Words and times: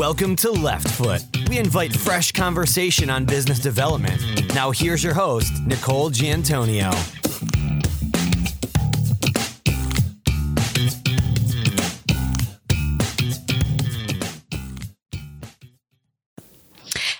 Welcome 0.00 0.34
to 0.36 0.50
Left 0.50 0.88
Foot. 0.92 1.20
We 1.50 1.58
invite 1.58 1.94
fresh 1.94 2.32
conversation 2.32 3.10
on 3.10 3.26
business 3.26 3.58
development. 3.58 4.18
Now, 4.54 4.70
here's 4.70 5.04
your 5.04 5.12
host, 5.12 5.52
Nicole 5.66 6.08
Giantonio. 6.08 6.90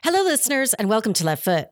Hello, 0.03 0.23
listeners, 0.23 0.73
and 0.73 0.89
welcome 0.89 1.13
to 1.13 1.25
Left 1.27 1.45
Foot. 1.45 1.69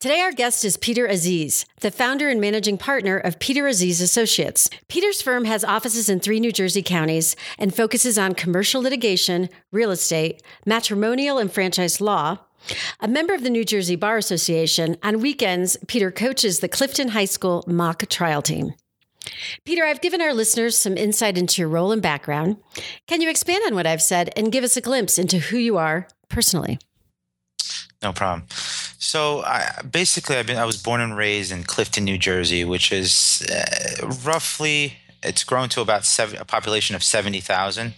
Today, 0.00 0.22
our 0.22 0.32
guest 0.32 0.64
is 0.64 0.78
Peter 0.78 1.04
Aziz, 1.04 1.66
the 1.80 1.90
founder 1.90 2.30
and 2.30 2.40
managing 2.40 2.78
partner 2.78 3.18
of 3.18 3.38
Peter 3.38 3.66
Aziz 3.66 4.00
Associates. 4.00 4.70
Peter's 4.88 5.20
firm 5.20 5.44
has 5.44 5.62
offices 5.62 6.08
in 6.08 6.20
three 6.20 6.40
New 6.40 6.52
Jersey 6.52 6.82
counties 6.82 7.36
and 7.58 7.74
focuses 7.74 8.16
on 8.16 8.34
commercial 8.34 8.80
litigation, 8.80 9.50
real 9.72 9.90
estate, 9.90 10.42
matrimonial 10.64 11.36
and 11.36 11.52
franchise 11.52 12.00
law. 12.00 12.38
A 13.00 13.08
member 13.08 13.34
of 13.34 13.42
the 13.42 13.50
New 13.50 13.62
Jersey 13.62 13.94
Bar 13.94 14.16
Association, 14.16 14.96
on 15.02 15.20
weekends, 15.20 15.76
Peter 15.86 16.10
coaches 16.10 16.60
the 16.60 16.68
Clifton 16.68 17.08
High 17.08 17.26
School 17.26 17.62
mock 17.66 18.08
trial 18.08 18.40
team. 18.40 18.72
Peter, 19.66 19.84
I've 19.84 20.00
given 20.00 20.22
our 20.22 20.32
listeners 20.32 20.78
some 20.78 20.96
insight 20.96 21.36
into 21.36 21.60
your 21.60 21.68
role 21.68 21.92
and 21.92 22.00
background. 22.00 22.56
Can 23.06 23.20
you 23.20 23.28
expand 23.28 23.64
on 23.66 23.74
what 23.74 23.86
I've 23.86 24.00
said 24.00 24.32
and 24.34 24.50
give 24.50 24.64
us 24.64 24.78
a 24.78 24.80
glimpse 24.80 25.18
into 25.18 25.40
who 25.40 25.58
you 25.58 25.76
are 25.76 26.08
personally? 26.30 26.78
No 28.02 28.12
problem. 28.12 28.44
So, 28.98 29.42
I, 29.42 29.82
basically, 29.90 30.36
I've 30.36 30.46
been 30.46 30.56
I 30.56 30.64
was 30.64 30.82
born 30.82 31.00
and 31.02 31.16
raised 31.16 31.52
in 31.52 31.64
Clifton, 31.64 32.04
New 32.04 32.16
Jersey, 32.16 32.64
which 32.64 32.92
is 32.92 33.46
uh, 33.50 34.06
roughly 34.24 34.94
it's 35.22 35.44
grown 35.44 35.68
to 35.70 35.82
about 35.82 36.06
seven, 36.06 36.40
a 36.40 36.44
population 36.44 36.96
of 36.96 37.04
seventy 37.04 37.40
thousand, 37.40 37.94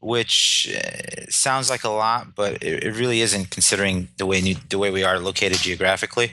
which 0.00 0.74
uh, 0.76 1.26
sounds 1.28 1.70
like 1.70 1.84
a 1.84 1.88
lot, 1.88 2.34
but 2.34 2.62
it, 2.62 2.84
it, 2.84 2.96
really 2.96 3.20
isn't 3.20 3.50
considering 3.50 4.08
the 4.16 4.26
way 4.26 4.40
the 4.40 4.78
way 4.78 4.90
we 4.90 5.04
are 5.04 5.20
located 5.20 5.58
geographically. 5.58 6.32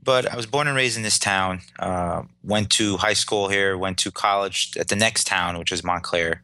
But 0.00 0.30
I 0.30 0.36
was 0.36 0.46
born 0.46 0.68
and 0.68 0.76
raised 0.76 0.96
in 0.96 1.02
this 1.02 1.18
town. 1.18 1.62
Uh, 1.78 2.24
went 2.44 2.70
to 2.70 2.98
high 2.98 3.14
school 3.14 3.48
here. 3.48 3.76
Went 3.76 3.98
to 3.98 4.12
college 4.12 4.76
at 4.78 4.88
the 4.88 4.96
next 4.96 5.26
town, 5.26 5.58
which 5.58 5.72
is 5.72 5.82
Montclair. 5.82 6.42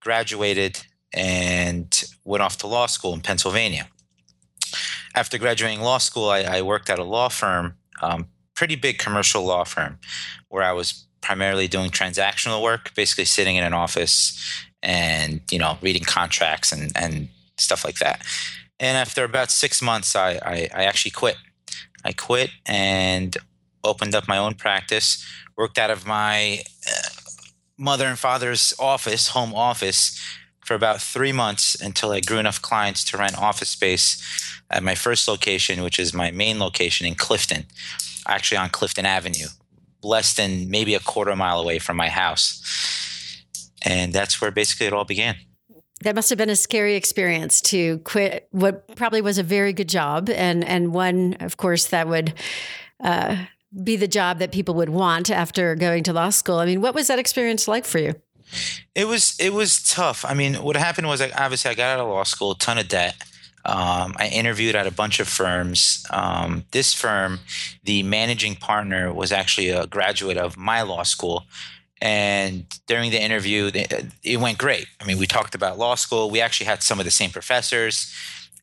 Graduated 0.00 0.84
and 1.12 2.04
went 2.24 2.42
off 2.42 2.58
to 2.58 2.66
law 2.66 2.86
school 2.86 3.14
in 3.14 3.20
Pennsylvania 3.20 3.88
after 5.14 5.38
graduating 5.38 5.80
law 5.80 5.98
school, 5.98 6.30
I, 6.30 6.40
I 6.40 6.62
worked 6.62 6.90
at 6.90 6.98
a 6.98 7.04
law 7.04 7.28
firm, 7.28 7.74
um, 8.00 8.28
pretty 8.54 8.76
big 8.76 8.98
commercial 8.98 9.44
law 9.44 9.64
firm, 9.64 9.98
where 10.48 10.62
I 10.62 10.72
was 10.72 11.06
primarily 11.20 11.68
doing 11.68 11.90
transactional 11.90 12.62
work, 12.62 12.94
basically 12.94 13.24
sitting 13.24 13.56
in 13.56 13.64
an 13.64 13.72
office 13.72 14.38
and 14.82 15.40
you 15.50 15.58
know 15.58 15.78
reading 15.80 16.02
contracts 16.02 16.72
and 16.72 16.92
and 16.96 17.28
stuff 17.58 17.84
like 17.84 17.98
that. 17.98 18.22
And 18.80 18.96
after 18.96 19.24
about 19.24 19.50
six 19.50 19.80
months, 19.80 20.16
I 20.16 20.32
I, 20.42 20.68
I 20.74 20.84
actually 20.84 21.12
quit. 21.12 21.36
I 22.04 22.12
quit 22.12 22.50
and 22.66 23.36
opened 23.84 24.14
up 24.14 24.26
my 24.26 24.38
own 24.38 24.54
practice. 24.54 25.24
Worked 25.56 25.78
out 25.78 25.90
of 25.90 26.06
my 26.06 26.62
uh, 26.88 27.08
mother 27.78 28.06
and 28.06 28.18
father's 28.18 28.74
office, 28.78 29.28
home 29.28 29.54
office, 29.54 30.18
for 30.64 30.74
about 30.74 31.00
three 31.00 31.32
months 31.32 31.74
until 31.80 32.12
I 32.12 32.20
grew 32.20 32.38
enough 32.38 32.62
clients 32.62 33.04
to 33.04 33.18
rent 33.18 33.38
office 33.38 33.68
space 33.68 34.22
at 34.70 34.82
my 34.82 34.94
first 34.94 35.28
location, 35.28 35.82
which 35.82 35.98
is 35.98 36.14
my 36.14 36.30
main 36.30 36.58
location 36.58 37.06
in 37.06 37.14
Clifton, 37.14 37.66
actually 38.26 38.58
on 38.58 38.70
Clifton 38.70 39.04
Avenue, 39.04 39.48
less 40.02 40.34
than 40.34 40.70
maybe 40.70 40.94
a 40.94 41.00
quarter 41.00 41.34
mile 41.36 41.60
away 41.60 41.78
from 41.78 41.96
my 41.96 42.08
house. 42.08 42.62
And 43.82 44.12
that's 44.12 44.40
where 44.40 44.50
basically 44.50 44.86
it 44.86 44.92
all 44.92 45.04
began. 45.04 45.36
That 46.02 46.14
must 46.14 46.30
have 46.30 46.38
been 46.38 46.50
a 46.50 46.56
scary 46.56 46.94
experience 46.94 47.60
to 47.62 47.98
quit 47.98 48.48
what 48.50 48.96
probably 48.96 49.20
was 49.20 49.38
a 49.38 49.44
very 49.44 49.72
good 49.72 49.88
job, 49.88 50.28
and 50.30 50.64
and 50.64 50.92
one, 50.92 51.34
of 51.38 51.56
course, 51.56 51.86
that 51.86 52.08
would 52.08 52.34
uh, 52.98 53.44
be 53.84 53.94
the 53.94 54.08
job 54.08 54.40
that 54.40 54.50
people 54.50 54.74
would 54.74 54.88
want 54.88 55.30
after 55.30 55.76
going 55.76 56.02
to 56.04 56.12
law 56.12 56.30
school. 56.30 56.58
I 56.58 56.66
mean, 56.66 56.80
what 56.80 56.94
was 56.94 57.06
that 57.06 57.20
experience 57.20 57.68
like 57.68 57.84
for 57.84 57.98
you? 58.00 58.14
It 58.94 59.06
was 59.06 59.36
it 59.38 59.52
was 59.52 59.82
tough. 59.82 60.24
I 60.26 60.34
mean, 60.34 60.54
what 60.54 60.76
happened 60.76 61.06
was, 61.06 61.20
like, 61.20 61.38
obviously, 61.38 61.70
I 61.70 61.74
got 61.74 61.98
out 61.98 62.00
of 62.00 62.08
law 62.08 62.24
school, 62.24 62.54
ton 62.54 62.78
of 62.78 62.88
debt 62.88 63.14
um, 63.64 64.14
I 64.18 64.28
interviewed 64.32 64.74
at 64.74 64.86
a 64.86 64.90
bunch 64.90 65.20
of 65.20 65.28
firms. 65.28 66.04
Um, 66.10 66.64
this 66.72 66.92
firm, 66.92 67.40
the 67.84 68.02
managing 68.02 68.56
partner 68.56 69.12
was 69.12 69.30
actually 69.30 69.70
a 69.70 69.86
graduate 69.86 70.36
of 70.36 70.56
my 70.56 70.82
law 70.82 71.04
school. 71.04 71.44
And 72.00 72.64
during 72.88 73.12
the 73.12 73.22
interview, 73.22 73.70
it 73.72 74.40
went 74.40 74.58
great. 74.58 74.86
I 75.00 75.04
mean, 75.04 75.18
we 75.18 75.26
talked 75.26 75.54
about 75.54 75.78
law 75.78 75.94
school. 75.94 76.30
We 76.30 76.40
actually 76.40 76.66
had 76.66 76.82
some 76.82 76.98
of 76.98 77.04
the 77.04 77.12
same 77.12 77.30
professors. 77.30 78.12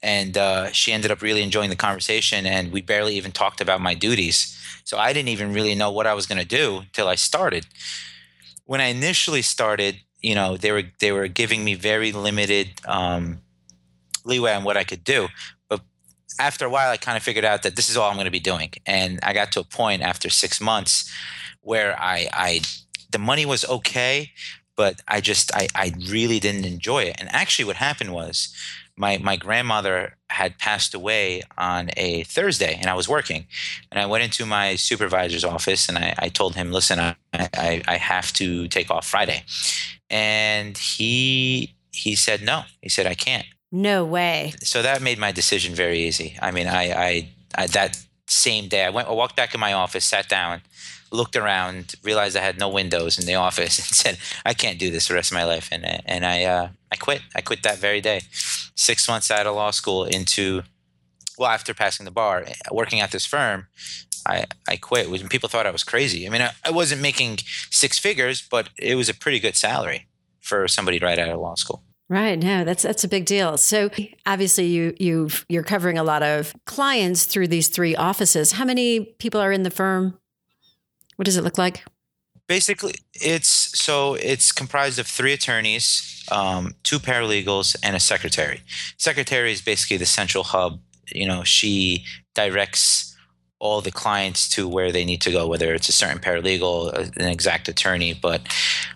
And 0.03 0.37
uh, 0.37 0.71
she 0.71 0.91
ended 0.91 1.11
up 1.11 1.21
really 1.21 1.43
enjoying 1.43 1.69
the 1.69 1.77
conversation. 1.77 2.45
And 2.45 2.73
we 2.73 2.81
barely 2.81 3.15
even 3.15 3.31
talked 3.31 3.61
about 3.61 3.79
my 3.79 3.93
duties. 3.93 4.57
So 4.83 4.97
I 4.97 5.13
didn't 5.13 5.29
even 5.29 5.53
really 5.53 5.75
know 5.75 5.91
what 5.91 6.07
I 6.07 6.13
was 6.13 6.25
going 6.25 6.39
to 6.39 6.47
do 6.47 6.79
until 6.79 7.07
I 7.07 7.15
started. 7.15 7.65
When 8.69 8.81
I 8.81 8.89
initially 8.99 9.41
started, 9.41 9.95
you 10.21 10.35
know, 10.35 10.55
they 10.55 10.71
were 10.71 10.83
they 10.99 11.11
were 11.11 11.27
giving 11.27 11.63
me 11.63 11.73
very 11.73 12.11
limited 12.11 12.67
um, 12.85 13.39
leeway 14.23 14.53
on 14.53 14.63
what 14.63 14.77
I 14.77 14.83
could 14.83 15.03
do. 15.03 15.27
But 15.69 15.81
after 16.39 16.65
a 16.65 16.69
while, 16.69 16.91
I 16.91 16.97
kind 16.97 17.17
of 17.17 17.23
figured 17.23 17.45
out 17.45 17.63
that 17.63 17.75
this 17.75 17.89
is 17.89 17.97
all 17.97 18.07
I'm 18.11 18.15
going 18.15 18.25
to 18.25 18.39
be 18.39 18.39
doing. 18.51 18.71
And 18.85 19.19
I 19.23 19.33
got 19.33 19.51
to 19.53 19.59
a 19.61 19.63
point 19.63 20.03
after 20.03 20.29
six 20.29 20.61
months 20.61 21.11
where 21.61 21.99
I, 21.99 22.29
I 22.31 22.61
the 23.09 23.17
money 23.17 23.43
was 23.43 23.65
okay, 23.65 24.29
but 24.75 25.01
I 25.07 25.19
just 25.19 25.51
I, 25.55 25.67
I 25.73 25.93
really 26.07 26.39
didn't 26.39 26.65
enjoy 26.65 27.05
it. 27.05 27.15
And 27.19 27.27
actually, 27.33 27.65
what 27.65 27.77
happened 27.77 28.13
was 28.13 28.53
my 28.99 29.17
my 29.17 29.35
grandmother 29.35 30.15
had 30.29 30.59
passed 30.59 30.93
away 30.93 31.41
on 31.57 31.89
a 31.97 32.23
Thursday, 32.23 32.75
and 32.79 32.87
I 32.87 32.93
was 32.93 33.09
working, 33.09 33.47
and 33.91 33.99
I 33.99 34.05
went 34.05 34.23
into 34.23 34.45
my 34.45 34.75
supervisor's 34.75 35.43
office 35.43 35.89
and 35.89 35.97
I, 35.97 36.13
I 36.19 36.29
told 36.29 36.55
him, 36.55 36.71
"Listen, 36.71 36.99
I, 36.99 37.15
I 37.33 37.81
I 37.87 37.95
have 37.95 38.31
to 38.33 38.67
take 38.67 38.91
off 38.91 39.07
Friday," 39.07 39.43
and 40.09 40.77
he 40.77 41.73
he 41.91 42.15
said 42.15 42.41
no. 42.41 42.63
He 42.81 42.89
said 42.89 43.07
I 43.07 43.15
can't. 43.15 43.45
No 43.71 44.03
way. 44.05 44.53
So 44.63 44.81
that 44.81 45.01
made 45.01 45.19
my 45.19 45.31
decision 45.31 45.75
very 45.75 45.99
easy. 45.99 46.37
I 46.41 46.51
mean, 46.51 46.67
I, 46.67 46.91
I, 46.91 47.29
I 47.55 47.67
that 47.67 47.99
same 48.27 48.67
day 48.67 48.85
I 48.85 48.89
went, 48.89 49.07
I 49.07 49.11
walked 49.11 49.35
back 49.35 49.53
in 49.53 49.59
my 49.59 49.73
office, 49.73 50.05
sat 50.05 50.27
down, 50.27 50.61
looked 51.11 51.35
around, 51.35 51.95
realized 52.03 52.35
I 52.37 52.41
had 52.41 52.59
no 52.59 52.69
windows 52.69 53.17
in 53.19 53.25
the 53.25 53.35
office, 53.35 53.77
and 53.79 53.85
said, 53.85 54.17
"I 54.45 54.53
can't 54.53 54.79
do 54.79 54.91
this 54.91 55.07
the 55.07 55.13
rest 55.13 55.31
of 55.31 55.35
my 55.35 55.45
life." 55.45 55.69
And 55.71 55.85
and 56.05 56.25
I 56.25 56.43
uh, 56.43 56.69
I 56.91 56.95
quit. 56.95 57.21
I 57.35 57.41
quit 57.41 57.63
that 57.63 57.77
very 57.77 58.01
day. 58.01 58.21
Six 58.75 59.07
months 59.07 59.31
out 59.31 59.47
of 59.47 59.55
law 59.55 59.71
school, 59.71 60.05
into 60.05 60.63
well, 61.37 61.49
after 61.49 61.73
passing 61.73 62.05
the 62.05 62.11
bar, 62.11 62.45
working 62.71 62.99
at 62.99 63.11
this 63.11 63.25
firm, 63.25 63.67
I 64.25 64.45
I 64.67 64.77
quit. 64.77 65.09
When 65.09 65.27
people 65.29 65.49
thought 65.49 65.65
I 65.65 65.71
was 65.71 65.83
crazy. 65.83 66.27
I 66.27 66.29
mean, 66.29 66.41
I, 66.41 66.51
I 66.65 66.71
wasn't 66.71 67.01
making 67.01 67.39
six 67.69 67.97
figures, 67.97 68.41
but 68.41 68.69
it 68.77 68.95
was 68.95 69.09
a 69.09 69.13
pretty 69.13 69.39
good 69.39 69.55
salary 69.55 70.07
for 70.39 70.67
somebody 70.67 70.99
right 70.99 71.19
out 71.19 71.29
of 71.29 71.39
law 71.39 71.55
school. 71.55 71.83
Right. 72.09 72.39
No, 72.39 72.63
that's 72.63 72.81
that's 72.81 73.03
a 73.03 73.07
big 73.07 73.25
deal. 73.25 73.57
So 73.57 73.91
obviously 74.25 74.65
you 74.65 74.95
you 74.99 75.29
you're 75.47 75.63
covering 75.63 75.99
a 75.99 76.03
lot 76.03 76.23
of 76.23 76.55
clients 76.65 77.25
through 77.25 77.49
these 77.49 77.67
three 77.67 77.95
offices. 77.95 78.53
How 78.53 78.65
many 78.65 79.01
people 79.19 79.39
are 79.39 79.51
in 79.51 79.61
the 79.61 79.69
firm? 79.69 80.17
What 81.19 81.25
does 81.25 81.35
it 81.35 81.43
look 81.43 81.57
like? 81.57 81.83
Basically, 82.47 82.93
it's 83.13 83.49
so 83.77 84.13
it's 84.13 84.53
comprised 84.53 84.99
of 84.99 85.05
three 85.05 85.33
attorneys, 85.33 86.23
um, 86.31 86.75
two 86.83 86.97
paralegals, 86.97 87.75
and 87.83 87.93
a 87.93 87.99
secretary. 87.99 88.61
Secretary 88.95 89.51
is 89.51 89.61
basically 89.61 89.97
the 89.97 90.05
central 90.05 90.45
hub. 90.45 90.79
You 91.13 91.27
know, 91.27 91.43
she 91.43 92.05
directs 92.35 93.17
all 93.59 93.81
the 93.81 93.91
clients 93.91 94.47
to 94.51 94.65
where 94.65 94.93
they 94.93 95.03
need 95.03 95.19
to 95.23 95.31
go, 95.31 95.45
whether 95.45 95.73
it's 95.73 95.89
a 95.89 95.91
certain 95.91 96.19
paralegal, 96.19 97.17
an 97.17 97.27
exact 97.27 97.67
attorney. 97.67 98.13
But 98.13 98.39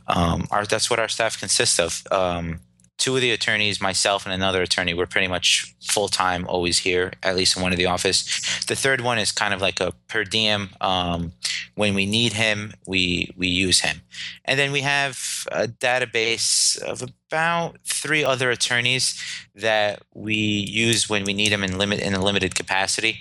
um, 0.08 0.48
our, 0.50 0.66
that's 0.66 0.90
what 0.90 1.00
our 1.00 1.10
staff 1.10 1.38
consists 1.38 1.78
of. 1.78 2.04
Um, 2.10 2.62
two 2.98 3.16
of 3.16 3.22
the 3.22 3.32
attorneys, 3.32 3.82
myself 3.82 4.26
and 4.26 4.34
another 4.34 4.62
attorney, 4.62 4.94
we're 4.94 5.06
pretty 5.06 5.28
much 5.28 5.76
full 5.82 6.08
time, 6.08 6.46
always 6.48 6.80
here, 6.80 7.12
at 7.24 7.36
least 7.36 7.56
in 7.58 7.64
one 7.64 7.72
of 7.72 7.78
the 7.78 7.86
office. 7.86 8.66
The 8.66 8.76
third 8.76 9.02
one 9.02 9.18
is 9.18 9.32
kind 9.32 9.54
of 9.54 9.62
like 9.62 9.80
a 9.80 9.94
per 10.08 10.24
diem. 10.24 10.70
Um, 10.80 11.34
when 11.76 11.96
we 11.96 12.06
need 12.06 12.34
him, 12.34 12.74
we 12.86 13.34
we 13.36 13.48
use 13.48 13.82
him, 13.82 14.02
and 14.46 14.60
then 14.60 14.72
we 14.72 14.82
have 14.82 15.18
a 15.52 15.68
database 15.68 16.80
of 16.82 17.02
about 17.02 17.78
three 17.84 18.24
other 18.24 18.52
attorneys 18.52 19.20
that 19.56 20.04
we 20.14 20.36
use 20.36 21.10
when 21.10 21.24
we 21.24 21.34
need 21.34 21.52
them 21.52 21.64
in 21.64 21.78
limit 21.78 22.00
in 22.00 22.14
a 22.14 22.24
limited 22.24 22.54
capacity. 22.54 23.20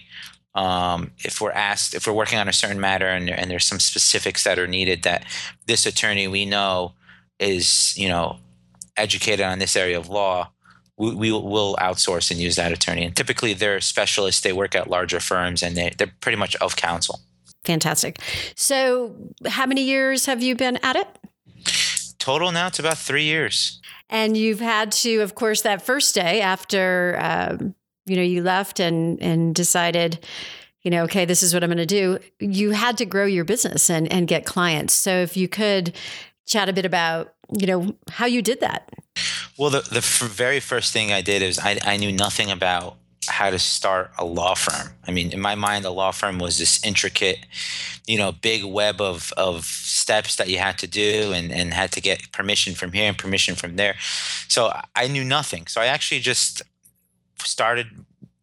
Um, 0.54 1.12
if 1.18 1.40
we're 1.40 1.52
asked, 1.52 1.94
if 1.94 2.06
we're 2.06 2.12
working 2.12 2.38
on 2.38 2.46
a 2.46 2.52
certain 2.52 2.78
matter 2.78 3.06
and, 3.06 3.30
and 3.30 3.50
there's 3.50 3.64
some 3.64 3.80
specifics 3.80 4.44
that 4.44 4.58
are 4.58 4.66
needed, 4.66 5.02
that 5.04 5.24
this 5.66 5.86
attorney 5.86 6.28
we 6.28 6.44
know 6.44 6.92
is 7.38 7.96
you 7.96 8.08
know 8.08 8.38
educated 8.96 9.44
on 9.44 9.58
this 9.58 9.76
area 9.76 9.98
of 9.98 10.08
law, 10.08 10.50
we, 10.96 11.14
we 11.14 11.32
will 11.32 11.76
outsource 11.80 12.30
and 12.30 12.38
use 12.40 12.56
that 12.56 12.72
attorney. 12.72 13.04
And 13.04 13.16
typically, 13.16 13.54
they're 13.54 13.80
specialists. 13.80 14.40
They 14.40 14.52
work 14.52 14.74
at 14.74 14.88
larger 14.88 15.20
firms, 15.20 15.62
and 15.62 15.76
they, 15.76 15.92
they're 15.96 16.12
pretty 16.20 16.36
much 16.36 16.56
of 16.56 16.76
counsel. 16.76 17.20
Fantastic. 17.64 18.18
So, 18.56 19.14
how 19.46 19.66
many 19.66 19.82
years 19.82 20.26
have 20.26 20.42
you 20.42 20.56
been 20.56 20.78
at 20.82 20.96
it? 20.96 21.08
Total 22.18 22.52
now, 22.52 22.68
it's 22.68 22.78
about 22.78 22.98
three 22.98 23.24
years. 23.24 23.80
And 24.08 24.36
you've 24.36 24.60
had 24.60 24.92
to, 24.92 25.20
of 25.20 25.34
course, 25.34 25.62
that 25.62 25.82
first 25.82 26.14
day 26.14 26.40
after 26.40 27.16
um, 27.18 27.74
you 28.06 28.16
know 28.16 28.22
you 28.22 28.42
left 28.42 28.80
and 28.80 29.20
and 29.22 29.54
decided, 29.54 30.18
you 30.82 30.90
know, 30.90 31.04
okay, 31.04 31.24
this 31.24 31.42
is 31.42 31.54
what 31.54 31.64
I'm 31.64 31.70
going 31.70 31.78
to 31.78 31.86
do. 31.86 32.18
You 32.38 32.72
had 32.72 32.98
to 32.98 33.06
grow 33.06 33.24
your 33.24 33.44
business 33.44 33.88
and 33.88 34.12
and 34.12 34.28
get 34.28 34.44
clients. 34.44 34.94
So 34.94 35.10
if 35.18 35.36
you 35.36 35.48
could 35.48 35.96
chat 36.46 36.68
a 36.68 36.72
bit 36.72 36.84
about 36.84 37.34
you 37.58 37.66
know 37.66 37.94
how 38.10 38.26
you 38.26 38.42
did 38.42 38.60
that. 38.60 38.90
Well, 39.58 39.70
the 39.70 39.80
the 39.80 39.98
f- 39.98 40.20
very 40.20 40.60
first 40.60 40.92
thing 40.92 41.12
I 41.12 41.20
did 41.20 41.42
is 41.42 41.58
I 41.58 41.78
I 41.84 41.96
knew 41.96 42.12
nothing 42.12 42.50
about 42.50 42.96
how 43.28 43.50
to 43.50 43.58
start 43.58 44.10
a 44.18 44.24
law 44.24 44.54
firm. 44.54 44.94
I 45.06 45.12
mean, 45.12 45.32
in 45.32 45.40
my 45.40 45.54
mind, 45.54 45.84
a 45.84 45.90
law 45.90 46.10
firm 46.10 46.38
was 46.38 46.58
this 46.58 46.84
intricate, 46.84 47.46
you 48.06 48.18
know, 48.18 48.32
big 48.32 48.64
web 48.64 49.00
of 49.00 49.32
of 49.36 49.64
steps 49.64 50.36
that 50.36 50.48
you 50.48 50.58
had 50.58 50.78
to 50.78 50.86
do 50.86 51.32
and 51.32 51.52
and 51.52 51.72
had 51.74 51.92
to 51.92 52.00
get 52.00 52.32
permission 52.32 52.74
from 52.74 52.92
here 52.92 53.08
and 53.08 53.18
permission 53.18 53.54
from 53.54 53.76
there. 53.76 53.96
So 54.48 54.72
I 54.96 55.08
knew 55.08 55.24
nothing. 55.24 55.66
So 55.66 55.80
I 55.80 55.86
actually 55.86 56.20
just 56.20 56.62
started 57.38 57.86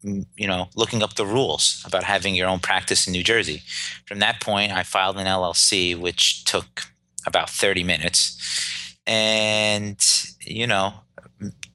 mm, 0.03 0.25
you 0.37 0.47
know 0.47 0.69
looking 0.75 1.03
up 1.03 1.15
the 1.15 1.25
rules 1.25 1.83
about 1.85 2.03
having 2.03 2.35
your 2.35 2.47
own 2.47 2.59
practice 2.59 3.07
in 3.07 3.13
New 3.13 3.23
Jersey. 3.23 3.63
From 4.05 4.19
that 4.19 4.39
point, 4.39 4.71
I 4.71 4.83
filed 4.83 5.17
an 5.17 5.25
LLC, 5.25 5.97
which 5.97 6.45
took 6.45 6.85
about 7.29 7.49
30 7.49 7.83
minutes, 7.83 8.97
and 9.07 10.05
you 10.41 10.67
know 10.67 10.93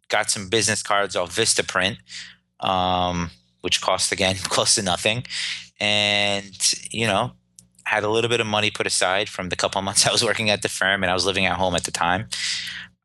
got 0.09 0.31
some 0.31 0.49
business 0.49 0.83
cards 0.83 1.17
off 1.17 1.35
Vistaprint 1.35 1.97
um, 2.65 3.31
which 3.61 3.81
cost 3.81 4.11
again 4.11 4.37
close 4.43 4.75
to 4.75 4.83
nothing, 4.83 5.25
and 5.81 6.75
you 6.91 7.07
know 7.07 7.33
had 7.85 8.03
a 8.03 8.09
little 8.09 8.31
bit 8.31 8.41
of 8.41 8.47
money 8.47 8.71
put 8.71 8.87
aside 8.87 9.29
from 9.29 9.51
the 9.51 9.57
couple 9.57 9.81
months 9.89 10.07
I 10.07 10.13
was 10.13 10.25
working 10.25 10.51
at 10.51 10.63
the 10.63 10.69
firm, 10.69 11.03
and 11.03 11.11
I 11.11 11.15
was 11.15 11.27
living 11.27 11.47
at 11.47 11.57
home 11.57 11.75
at 11.75 11.85
the 11.85 11.93
time. 11.93 12.27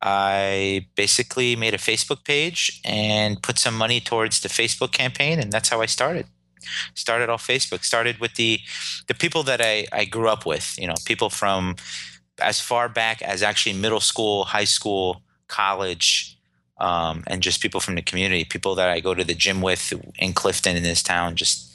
I 0.01 0.87
basically 0.95 1.57
made 1.57 1.73
a 1.73 1.77
Facebook 1.77 2.23
page 2.23 2.79
and 2.85 3.43
put 3.43 3.59
some 3.59 3.77
money 3.77 3.99
towards 3.99 4.39
the 4.39 4.49
Facebook 4.49 4.93
campaign, 4.93 5.39
and 5.39 5.51
that's 5.51 5.69
how 5.69 5.81
I 5.81 5.87
started. 5.87 6.25
Started 6.93 7.29
off 7.29 7.45
Facebook. 7.45 7.83
Started 7.83 8.19
with 8.19 8.35
the 8.35 8.59
the 9.07 9.13
people 9.13 9.43
that 9.43 9.61
I, 9.61 9.85
I 9.91 10.05
grew 10.05 10.29
up 10.29 10.45
with. 10.45 10.77
You 10.79 10.87
know, 10.87 10.95
people 11.05 11.29
from 11.29 11.75
as 12.39 12.59
far 12.59 12.89
back 12.89 13.21
as 13.21 13.43
actually 13.43 13.73
middle 13.73 13.99
school, 13.99 14.45
high 14.45 14.63
school, 14.65 15.21
college, 15.47 16.37
um, 16.79 17.23
and 17.27 17.41
just 17.41 17.61
people 17.61 17.79
from 17.79 17.95
the 17.95 18.01
community, 18.01 18.45
people 18.45 18.75
that 18.75 18.89
I 18.89 18.99
go 18.99 19.13
to 19.13 19.23
the 19.23 19.33
gym 19.33 19.61
with 19.61 19.93
in 20.17 20.33
Clifton 20.33 20.77
in 20.77 20.83
this 20.83 21.03
town, 21.03 21.35
just 21.35 21.73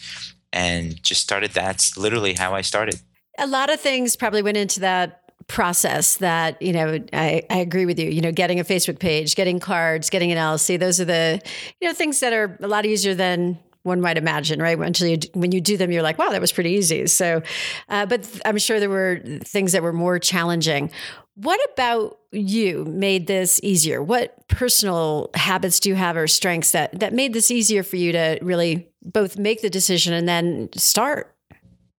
and 0.52 1.02
just 1.02 1.20
started. 1.20 1.52
That's 1.52 1.96
literally 1.96 2.34
how 2.34 2.55
I 2.55 2.62
started. 2.62 3.00
A 3.38 3.46
lot 3.46 3.70
of 3.70 3.81
things 3.81 4.16
probably 4.16 4.43
went 4.43 4.56
into 4.56 4.81
that 4.81 5.20
process 5.46 6.16
that 6.19 6.61
you 6.62 6.72
know 6.72 6.99
I, 7.12 7.43
I 7.50 7.58
agree 7.58 7.84
with 7.84 7.99
you 7.99 8.08
you 8.08 8.22
know 8.22 8.32
getting 8.32 8.61
a 8.61 8.64
facebook 8.64 8.99
page 8.99 9.34
getting 9.34 9.61
cards 9.61 10.08
getting 10.08 10.32
an 10.32 10.38
llc 10.38 10.81
those 10.81 11.00
are 11.00 11.05
the 11.05 11.38
you 11.81 11.88
know 11.88 11.93
things 11.93 12.20
that 12.20 12.32
are 12.32 12.56
a 12.62 12.66
lot 12.66 12.87
easier 12.87 13.14
than 13.14 13.58
one 13.84 14.00
might 14.00 14.16
imagine, 14.16 14.60
right? 14.60 14.78
When 14.78 14.92
you, 14.94 15.19
when 15.34 15.52
you 15.52 15.60
do 15.60 15.76
them, 15.76 15.92
you're 15.92 16.02
like, 16.02 16.19
wow, 16.19 16.31
that 16.31 16.40
was 16.40 16.52
pretty 16.52 16.70
easy. 16.70 17.06
So, 17.06 17.42
uh, 17.88 18.06
but 18.06 18.28
I'm 18.44 18.58
sure 18.58 18.81
there 18.81 18.90
were 18.90 19.20
things 19.44 19.72
that 19.72 19.82
were 19.82 19.92
more 19.92 20.19
challenging. 20.19 20.90
What 21.36 21.60
about 21.72 22.19
you 22.32 22.84
made 22.86 23.26
this 23.26 23.60
easier? 23.62 24.02
What 24.02 24.48
personal 24.48 25.31
habits 25.34 25.81
do 25.81 25.90
you 25.90 25.94
have 25.96 26.16
or 26.16 26.26
strengths 26.26 26.72
that 26.72 26.98
that 27.00 27.12
made 27.12 27.32
this 27.32 27.50
easier 27.50 27.82
for 27.82 27.96
you 27.96 28.12
to 28.12 28.38
really 28.40 28.88
both 29.02 29.36
make 29.36 29.60
the 29.60 29.70
decision 29.70 30.14
and 30.14 30.26
then 30.26 30.70
start? 30.75 31.34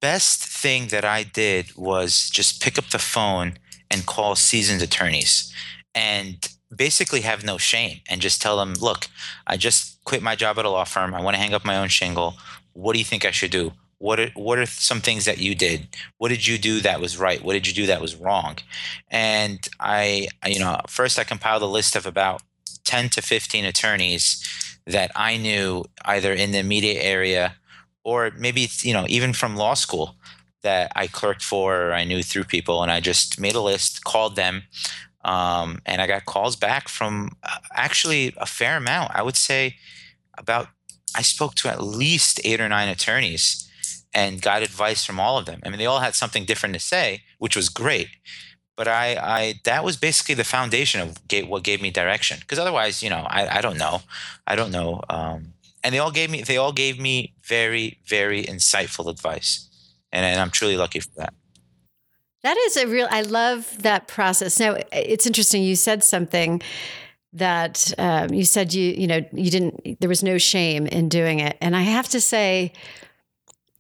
Best 0.01 0.43
thing 0.43 0.87
that 0.87 1.05
I 1.05 1.23
did 1.23 1.75
was 1.75 2.29
just 2.29 2.61
pick 2.61 2.77
up 2.77 2.89
the 2.89 2.99
phone 2.99 3.57
and 3.91 4.05
call 4.05 4.35
seasoned 4.35 4.81
attorneys 4.81 5.53
and 5.93 6.47
basically 6.75 7.21
have 7.21 7.43
no 7.43 7.57
shame 7.57 7.99
and 8.09 8.21
just 8.21 8.41
tell 8.41 8.57
them, 8.57 8.73
look, 8.81 9.07
I 9.45 9.57
just 9.57 9.94
quit 10.05 10.23
my 10.23 10.35
job 10.35 10.57
at 10.57 10.65
a 10.65 10.69
law 10.69 10.85
firm. 10.85 11.13
I 11.13 11.21
want 11.21 11.35
to 11.35 11.41
hang 11.41 11.53
up 11.53 11.65
my 11.65 11.77
own 11.77 11.89
shingle. 11.89 12.35
What 12.73 12.93
do 12.93 12.99
you 12.99 13.05
think 13.05 13.25
I 13.25 13.31
should 13.31 13.51
do? 13.51 13.73
What 13.97 14.19
are, 14.19 14.29
what 14.35 14.59
are 14.59 14.65
some 14.65 15.01
things 15.01 15.25
that 15.25 15.39
you 15.39 15.55
did? 15.55 15.87
What 16.17 16.29
did 16.29 16.45
you 16.45 16.57
do 16.57 16.79
that 16.81 17.01
was 17.01 17.17
right? 17.17 17.43
What 17.43 17.53
did 17.53 17.67
you 17.67 17.73
do 17.73 17.85
that 17.87 18.01
was 18.01 18.15
wrong? 18.15 18.57
And 19.09 19.67
I, 19.79 20.27
you 20.45 20.59
know, 20.59 20.79
first 20.87 21.17
I 21.17 21.23
compiled 21.23 21.63
a 21.63 21.67
list 21.67 21.95
of 21.95 22.05
about 22.05 22.41
10 22.83 23.09
to 23.09 23.21
15 23.21 23.65
attorneys 23.65 24.43
that 24.85 25.11
I 25.15 25.37
knew 25.37 25.85
either 26.03 26.33
in 26.33 26.51
the 26.51 26.61
media 26.61 27.01
area 27.01 27.55
or 28.03 28.31
maybe, 28.37 28.69
you 28.81 28.93
know, 28.93 29.05
even 29.09 29.33
from 29.33 29.55
law 29.55 29.73
school 29.73 30.15
that 30.61 30.91
I 30.95 31.07
clerked 31.07 31.41
for 31.41 31.87
or 31.87 31.93
I 31.93 32.03
knew 32.03 32.21
through 32.21 32.43
people. 32.43 32.83
And 32.83 32.91
I 32.91 32.99
just 32.99 33.39
made 33.39 33.55
a 33.55 33.61
list, 33.61 34.03
called 34.03 34.35
them, 34.35 34.63
um, 35.25 35.79
and 35.87 36.01
I 36.01 36.07
got 36.07 36.25
calls 36.25 36.55
back 36.55 36.87
from 36.87 37.31
uh, 37.43 37.57
actually 37.73 38.33
a 38.37 38.45
fair 38.45 38.77
amount. 38.77 39.11
I 39.15 39.23
would 39.23 39.35
say 39.35 39.75
about, 40.37 40.67
I 41.15 41.23
spoke 41.23 41.55
to 41.55 41.67
at 41.67 41.83
least 41.83 42.39
eight 42.43 42.61
or 42.61 42.69
nine 42.69 42.89
attorneys 42.89 43.67
and 44.13 44.41
got 44.41 44.61
advice 44.61 45.03
from 45.03 45.19
all 45.19 45.39
of 45.39 45.47
them. 45.47 45.61
I 45.65 45.69
mean, 45.69 45.79
they 45.79 45.87
all 45.87 45.99
had 45.99 46.13
something 46.13 46.45
different 46.45 46.73
to 46.75 46.79
say, 46.79 47.23
which 47.39 47.55
was 47.55 47.69
great. 47.69 48.09
But 48.77 48.87
I, 48.87 49.15
I 49.15 49.53
that 49.63 49.83
was 49.83 49.97
basically 49.97 50.35
the 50.35 50.43
foundation 50.43 51.01
of 51.01 51.17
what 51.47 51.63
gave 51.63 51.81
me 51.81 51.89
direction. 51.89 52.37
Because 52.39 52.59
otherwise, 52.59 53.01
you 53.01 53.09
know, 53.09 53.25
I, 53.27 53.57
I 53.57 53.61
don't 53.61 53.77
know, 53.77 54.01
I 54.45 54.55
don't 54.55 54.71
know. 54.71 55.01
Um, 55.09 55.53
and 55.83 55.93
they 55.93 55.99
all 55.99 56.11
gave 56.11 56.29
me, 56.29 56.43
they 56.43 56.57
all 56.57 56.73
gave 56.73 56.99
me 56.99 57.33
very, 57.43 57.99
very 58.05 58.43
insightful 58.43 59.09
advice, 59.09 59.69
and, 60.11 60.25
and 60.25 60.39
I'm 60.39 60.51
truly 60.51 60.77
lucky 60.77 60.99
for 60.99 61.11
that. 61.17 61.33
That 62.45 62.57
is 62.59 62.77
a 62.77 62.85
real, 62.85 63.07
I 63.09 63.23
love 63.23 63.81
that 63.81 64.07
process. 64.07 64.59
Now, 64.59 64.77
it's 64.91 65.25
interesting. 65.25 65.63
You 65.63 65.75
said 65.75 66.03
something 66.03 66.61
that 67.33 67.91
um, 67.97 68.31
you 68.31 68.45
said 68.45 68.71
you, 68.71 68.91
you 68.91 69.07
know, 69.07 69.25
you 69.33 69.49
didn't, 69.49 69.99
there 69.99 70.07
was 70.07 70.21
no 70.21 70.37
shame 70.37 70.85
in 70.85 71.09
doing 71.09 71.39
it. 71.39 71.57
And 71.59 71.75
I 71.75 71.81
have 71.81 72.07
to 72.09 72.21
say, 72.21 72.71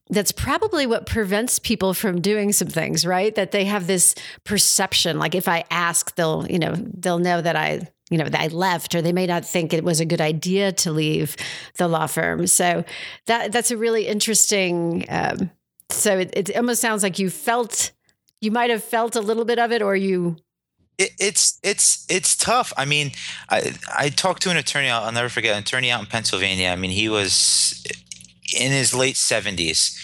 that's 0.09 0.31
probably 0.31 0.87
what 0.87 1.05
prevents 1.05 1.59
people 1.59 1.93
from 1.93 2.21
doing 2.21 2.51
some 2.53 2.67
things, 2.67 3.05
right? 3.05 3.35
That 3.35 3.51
they 3.51 3.65
have 3.65 3.85
this 3.85 4.15
perception, 4.45 5.19
like 5.19 5.35
if 5.35 5.47
I 5.47 5.63
ask, 5.69 6.15
they'll, 6.15 6.47
you 6.49 6.57
know, 6.57 6.73
they'll 6.75 7.19
know 7.19 7.41
that 7.41 7.55
I, 7.55 7.87
you 8.09 8.17
know, 8.17 8.27
that 8.27 8.41
I 8.41 8.47
left, 8.47 8.95
or 8.95 9.01
they 9.03 9.13
may 9.13 9.27
not 9.27 9.45
think 9.45 9.73
it 9.73 9.83
was 9.83 9.99
a 9.99 10.05
good 10.05 10.21
idea 10.21 10.71
to 10.71 10.91
leave 10.91 11.37
the 11.77 11.87
law 11.87 12.07
firm. 12.07 12.47
So 12.47 12.83
that 13.27 13.51
that's 13.51 13.69
a 13.69 13.77
really 13.77 14.07
interesting. 14.07 15.05
Um, 15.07 15.51
so 15.91 16.17
it, 16.17 16.31
it 16.35 16.57
almost 16.57 16.81
sounds 16.81 17.03
like 17.03 17.19
you 17.19 17.29
felt 17.29 17.91
you 18.41 18.51
might 18.51 18.69
have 18.69 18.83
felt 18.83 19.15
a 19.15 19.21
little 19.21 19.45
bit 19.45 19.59
of 19.59 19.71
it 19.71 19.81
or 19.81 19.95
you 19.95 20.37
it, 20.97 21.11
it's 21.19 21.59
it's 21.63 22.05
it's 22.09 22.35
tough. 22.35 22.71
I 22.77 22.85
mean, 22.85 23.11
I 23.49 23.73
I 23.95 24.09
talked 24.09 24.41
to 24.43 24.49
an 24.49 24.57
attorney. 24.57 24.89
I'll, 24.89 25.03
I'll 25.03 25.11
never 25.11 25.29
forget 25.29 25.53
an 25.53 25.63
attorney 25.63 25.91
out 25.91 26.01
in 26.01 26.07
Pennsylvania. 26.07 26.69
I 26.69 26.75
mean, 26.75 26.91
he 26.91 27.09
was 27.09 27.83
in 28.57 28.71
his 28.71 28.93
late 28.93 29.17
seventies, 29.17 29.99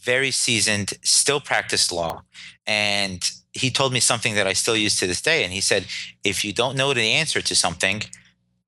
very 0.00 0.30
seasoned, 0.30 0.94
still 1.02 1.40
practiced 1.40 1.92
law, 1.92 2.22
and 2.66 3.28
he 3.52 3.70
told 3.70 3.92
me 3.92 4.00
something 4.00 4.34
that 4.34 4.46
I 4.46 4.52
still 4.52 4.76
use 4.76 4.98
to 4.98 5.06
this 5.06 5.22
day. 5.22 5.42
And 5.42 5.52
he 5.52 5.60
said, 5.60 5.86
if 6.22 6.44
you 6.44 6.52
don't 6.52 6.76
know 6.76 6.92
the 6.92 7.12
answer 7.12 7.40
to 7.40 7.54
something, 7.54 8.02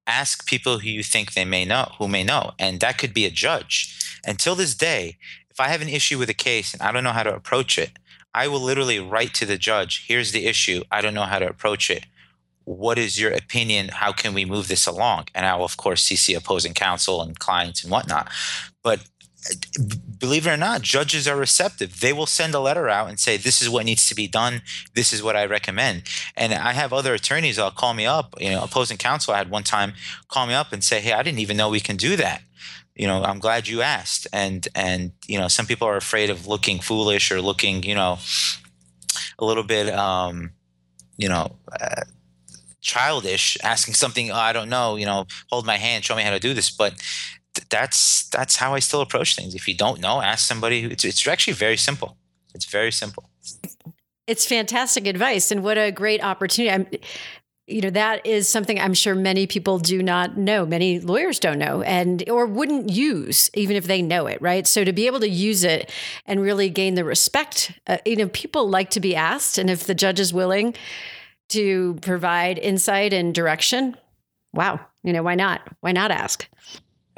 ask 0.06 0.46
people 0.46 0.78
who 0.78 0.88
you 0.88 1.02
think 1.02 1.34
they 1.34 1.44
may 1.44 1.66
know, 1.66 1.92
who 1.98 2.08
may 2.08 2.24
know, 2.24 2.52
and 2.58 2.80
that 2.80 2.96
could 2.96 3.12
be 3.12 3.26
a 3.26 3.30
judge. 3.30 3.94
Until 4.24 4.54
this 4.54 4.74
day, 4.74 5.18
if 5.50 5.60
I 5.60 5.68
have 5.68 5.82
an 5.82 5.88
issue 5.88 6.18
with 6.18 6.30
a 6.30 6.34
case 6.34 6.72
and 6.72 6.82
I 6.82 6.90
don't 6.90 7.04
know 7.04 7.12
how 7.12 7.22
to 7.22 7.34
approach 7.34 7.78
it, 7.78 7.90
I 8.38 8.46
will 8.46 8.60
literally 8.60 9.00
write 9.00 9.34
to 9.34 9.46
the 9.46 9.58
judge, 9.58 10.06
here's 10.06 10.30
the 10.30 10.46
issue. 10.46 10.84
I 10.92 11.00
don't 11.00 11.12
know 11.12 11.24
how 11.24 11.40
to 11.40 11.48
approach 11.48 11.90
it. 11.90 12.06
What 12.62 12.96
is 12.96 13.20
your 13.20 13.32
opinion? 13.32 13.88
How 13.88 14.12
can 14.12 14.32
we 14.32 14.44
move 14.44 14.68
this 14.68 14.86
along? 14.86 15.26
And 15.34 15.44
I 15.44 15.56
will, 15.56 15.64
of 15.64 15.76
course, 15.76 16.08
CC 16.08 16.36
opposing 16.36 16.72
counsel 16.72 17.20
and 17.20 17.36
clients 17.36 17.82
and 17.82 17.90
whatnot. 17.90 18.28
But 18.84 19.00
uh, 19.50 19.82
believe 20.20 20.46
it 20.46 20.50
or 20.50 20.56
not, 20.56 20.82
judges 20.82 21.26
are 21.26 21.36
receptive. 21.36 21.98
They 21.98 22.12
will 22.12 22.26
send 22.26 22.54
a 22.54 22.60
letter 22.60 22.88
out 22.88 23.08
and 23.08 23.18
say, 23.18 23.36
This 23.36 23.60
is 23.60 23.68
what 23.68 23.86
needs 23.86 24.08
to 24.08 24.14
be 24.14 24.28
done. 24.28 24.62
This 24.94 25.12
is 25.12 25.20
what 25.20 25.34
I 25.34 25.44
recommend. 25.44 26.04
And 26.36 26.54
I 26.54 26.74
have 26.74 26.92
other 26.92 27.14
attorneys 27.14 27.56
that'll 27.56 27.72
call 27.72 27.92
me 27.92 28.06
up. 28.06 28.36
You 28.40 28.50
know, 28.50 28.62
opposing 28.62 28.98
counsel 28.98 29.34
I 29.34 29.38
had 29.38 29.50
one 29.50 29.64
time 29.64 29.94
call 30.28 30.46
me 30.46 30.54
up 30.54 30.72
and 30.72 30.84
say, 30.84 31.00
Hey, 31.00 31.12
I 31.12 31.24
didn't 31.24 31.40
even 31.40 31.56
know 31.56 31.70
we 31.70 31.80
can 31.80 31.96
do 31.96 32.14
that 32.14 32.42
you 32.98 33.06
know 33.06 33.22
i'm 33.22 33.38
glad 33.38 33.68
you 33.68 33.80
asked. 33.80 34.26
And 34.32 34.66
and 34.74 35.12
you 35.26 35.38
know 35.38 35.48
some 35.48 35.66
people 35.66 35.88
are 35.88 35.96
afraid 35.96 36.30
of 36.30 36.46
looking 36.46 36.80
foolish 36.80 37.30
or 37.30 37.40
looking 37.40 37.82
you 37.84 37.94
know 37.94 38.18
a 39.38 39.44
little 39.44 39.62
bit 39.62 39.88
um 39.94 40.50
you 41.16 41.28
know 41.28 41.56
uh, 41.80 42.02
childish 42.80 43.56
asking 43.62 43.94
something 43.94 44.30
oh, 44.30 44.34
i 44.34 44.52
don't 44.52 44.68
know 44.68 44.96
you 44.96 45.06
know 45.06 45.26
hold 45.50 45.64
my 45.66 45.76
hand 45.76 46.04
show 46.04 46.16
me 46.16 46.22
how 46.22 46.30
to 46.30 46.40
do 46.40 46.54
this. 46.54 46.70
But 46.70 46.94
th- 47.54 47.68
that's 47.68 48.28
that's 48.30 48.56
how 48.56 48.74
i 48.74 48.80
still 48.80 49.00
approach 49.00 49.36
things. 49.36 49.54
If 49.54 49.68
you 49.68 49.74
don't 49.74 50.00
know 50.00 50.20
ask 50.20 50.46
somebody 50.46 50.84
it's, 50.84 51.04
it's 51.04 51.26
actually 51.26 51.54
very 51.54 51.76
simple. 51.76 52.16
It's 52.54 52.66
very 52.66 52.90
simple. 52.92 53.30
It's 54.26 54.44
fantastic 54.44 55.06
advice 55.06 55.50
and 55.50 55.62
what 55.62 55.78
a 55.78 55.90
great 55.90 56.22
opportunity. 56.22 56.70
I'm, 56.70 56.86
you 57.68 57.80
know 57.80 57.90
that 57.90 58.24
is 58.26 58.48
something 58.48 58.80
i'm 58.80 58.94
sure 58.94 59.14
many 59.14 59.46
people 59.46 59.78
do 59.78 60.02
not 60.02 60.36
know 60.36 60.64
many 60.64 60.98
lawyers 61.00 61.38
don't 61.38 61.58
know 61.58 61.82
and 61.82 62.28
or 62.28 62.46
wouldn't 62.46 62.90
use 62.90 63.50
even 63.54 63.76
if 63.76 63.86
they 63.86 64.00
know 64.00 64.26
it 64.26 64.40
right 64.40 64.66
so 64.66 64.84
to 64.84 64.92
be 64.92 65.06
able 65.06 65.20
to 65.20 65.28
use 65.28 65.64
it 65.64 65.90
and 66.26 66.40
really 66.40 66.70
gain 66.70 66.94
the 66.94 67.04
respect 67.04 67.72
uh, 67.86 67.98
you 68.04 68.16
know 68.16 68.28
people 68.28 68.68
like 68.68 68.90
to 68.90 69.00
be 69.00 69.14
asked 69.14 69.58
and 69.58 69.68
if 69.68 69.84
the 69.84 69.94
judge 69.94 70.18
is 70.18 70.32
willing 70.32 70.74
to 71.48 71.98
provide 72.02 72.58
insight 72.58 73.12
and 73.12 73.34
direction, 73.34 73.96
wow, 74.52 74.80
you 75.02 75.12
know, 75.12 75.22
why 75.22 75.34
not? 75.34 75.62
Why 75.80 75.92
not 75.92 76.10
ask? 76.10 76.48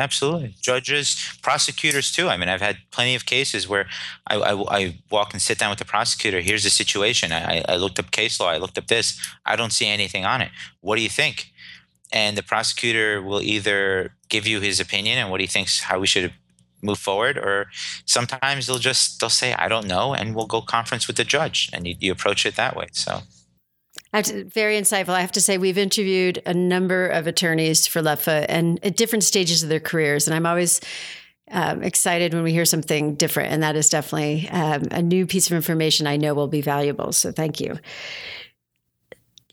Absolutely. 0.00 0.54
Judges, 0.62 1.14
prosecutors 1.42 2.10
too. 2.10 2.30
I 2.30 2.38
mean, 2.38 2.48
I've 2.48 2.62
had 2.62 2.78
plenty 2.90 3.14
of 3.14 3.26
cases 3.26 3.68
where 3.68 3.86
I, 4.26 4.36
I, 4.36 4.78
I 4.78 4.98
walk 5.10 5.34
and 5.34 5.42
sit 5.42 5.58
down 5.58 5.68
with 5.68 5.78
the 5.78 5.84
prosecutor. 5.84 6.40
Here's 6.40 6.64
the 6.64 6.70
situation. 6.70 7.32
I, 7.32 7.62
I 7.68 7.76
looked 7.76 7.98
up 7.98 8.10
case 8.10 8.40
law. 8.40 8.48
I 8.48 8.56
looked 8.56 8.78
up 8.78 8.86
this. 8.86 9.20
I 9.44 9.56
don't 9.56 9.74
see 9.74 9.86
anything 9.86 10.24
on 10.24 10.40
it. 10.40 10.52
What 10.80 10.96
do 10.96 11.02
you 11.02 11.10
think? 11.10 11.52
And 12.10 12.34
the 12.34 12.42
prosecutor 12.42 13.20
will 13.20 13.42
either 13.42 14.14
give 14.30 14.46
you 14.46 14.60
his 14.60 14.80
opinion 14.80 15.18
and 15.18 15.30
what 15.30 15.42
he 15.42 15.46
thinks 15.46 15.80
how 15.80 16.00
we 16.00 16.06
should 16.06 16.32
move 16.82 16.98
forward, 16.98 17.36
or 17.36 17.66
sometimes 18.06 18.66
they'll 18.66 18.78
just 18.78 19.20
they'll 19.20 19.28
say 19.28 19.52
I 19.52 19.68
don't 19.68 19.86
know, 19.86 20.14
and 20.14 20.34
we'll 20.34 20.46
go 20.46 20.62
conference 20.62 21.06
with 21.06 21.16
the 21.16 21.24
judge, 21.24 21.68
and 21.74 21.86
you, 21.86 21.94
you 22.00 22.10
approach 22.10 22.46
it 22.46 22.56
that 22.56 22.74
way. 22.74 22.86
So 22.92 23.20
to, 24.12 24.44
very 24.44 24.78
insightful. 24.78 25.10
I 25.10 25.20
have 25.20 25.32
to 25.32 25.40
say, 25.40 25.58
we've 25.58 25.78
interviewed 25.78 26.42
a 26.46 26.54
number 26.54 27.06
of 27.06 27.26
attorneys 27.26 27.86
for 27.86 28.02
Foot 28.02 28.46
and 28.48 28.84
at 28.84 28.96
different 28.96 29.24
stages 29.24 29.62
of 29.62 29.68
their 29.68 29.80
careers. 29.80 30.26
And 30.26 30.34
I'm 30.34 30.46
always 30.46 30.80
um, 31.50 31.82
excited 31.82 32.34
when 32.34 32.42
we 32.42 32.52
hear 32.52 32.64
something 32.64 33.14
different. 33.14 33.52
And 33.52 33.62
that 33.62 33.76
is 33.76 33.88
definitely 33.88 34.48
um, 34.50 34.82
a 34.90 35.02
new 35.02 35.26
piece 35.26 35.46
of 35.46 35.52
information 35.52 36.06
I 36.06 36.16
know 36.16 36.34
will 36.34 36.48
be 36.48 36.60
valuable. 36.60 37.12
So 37.12 37.32
thank 37.32 37.60
you. 37.60 37.78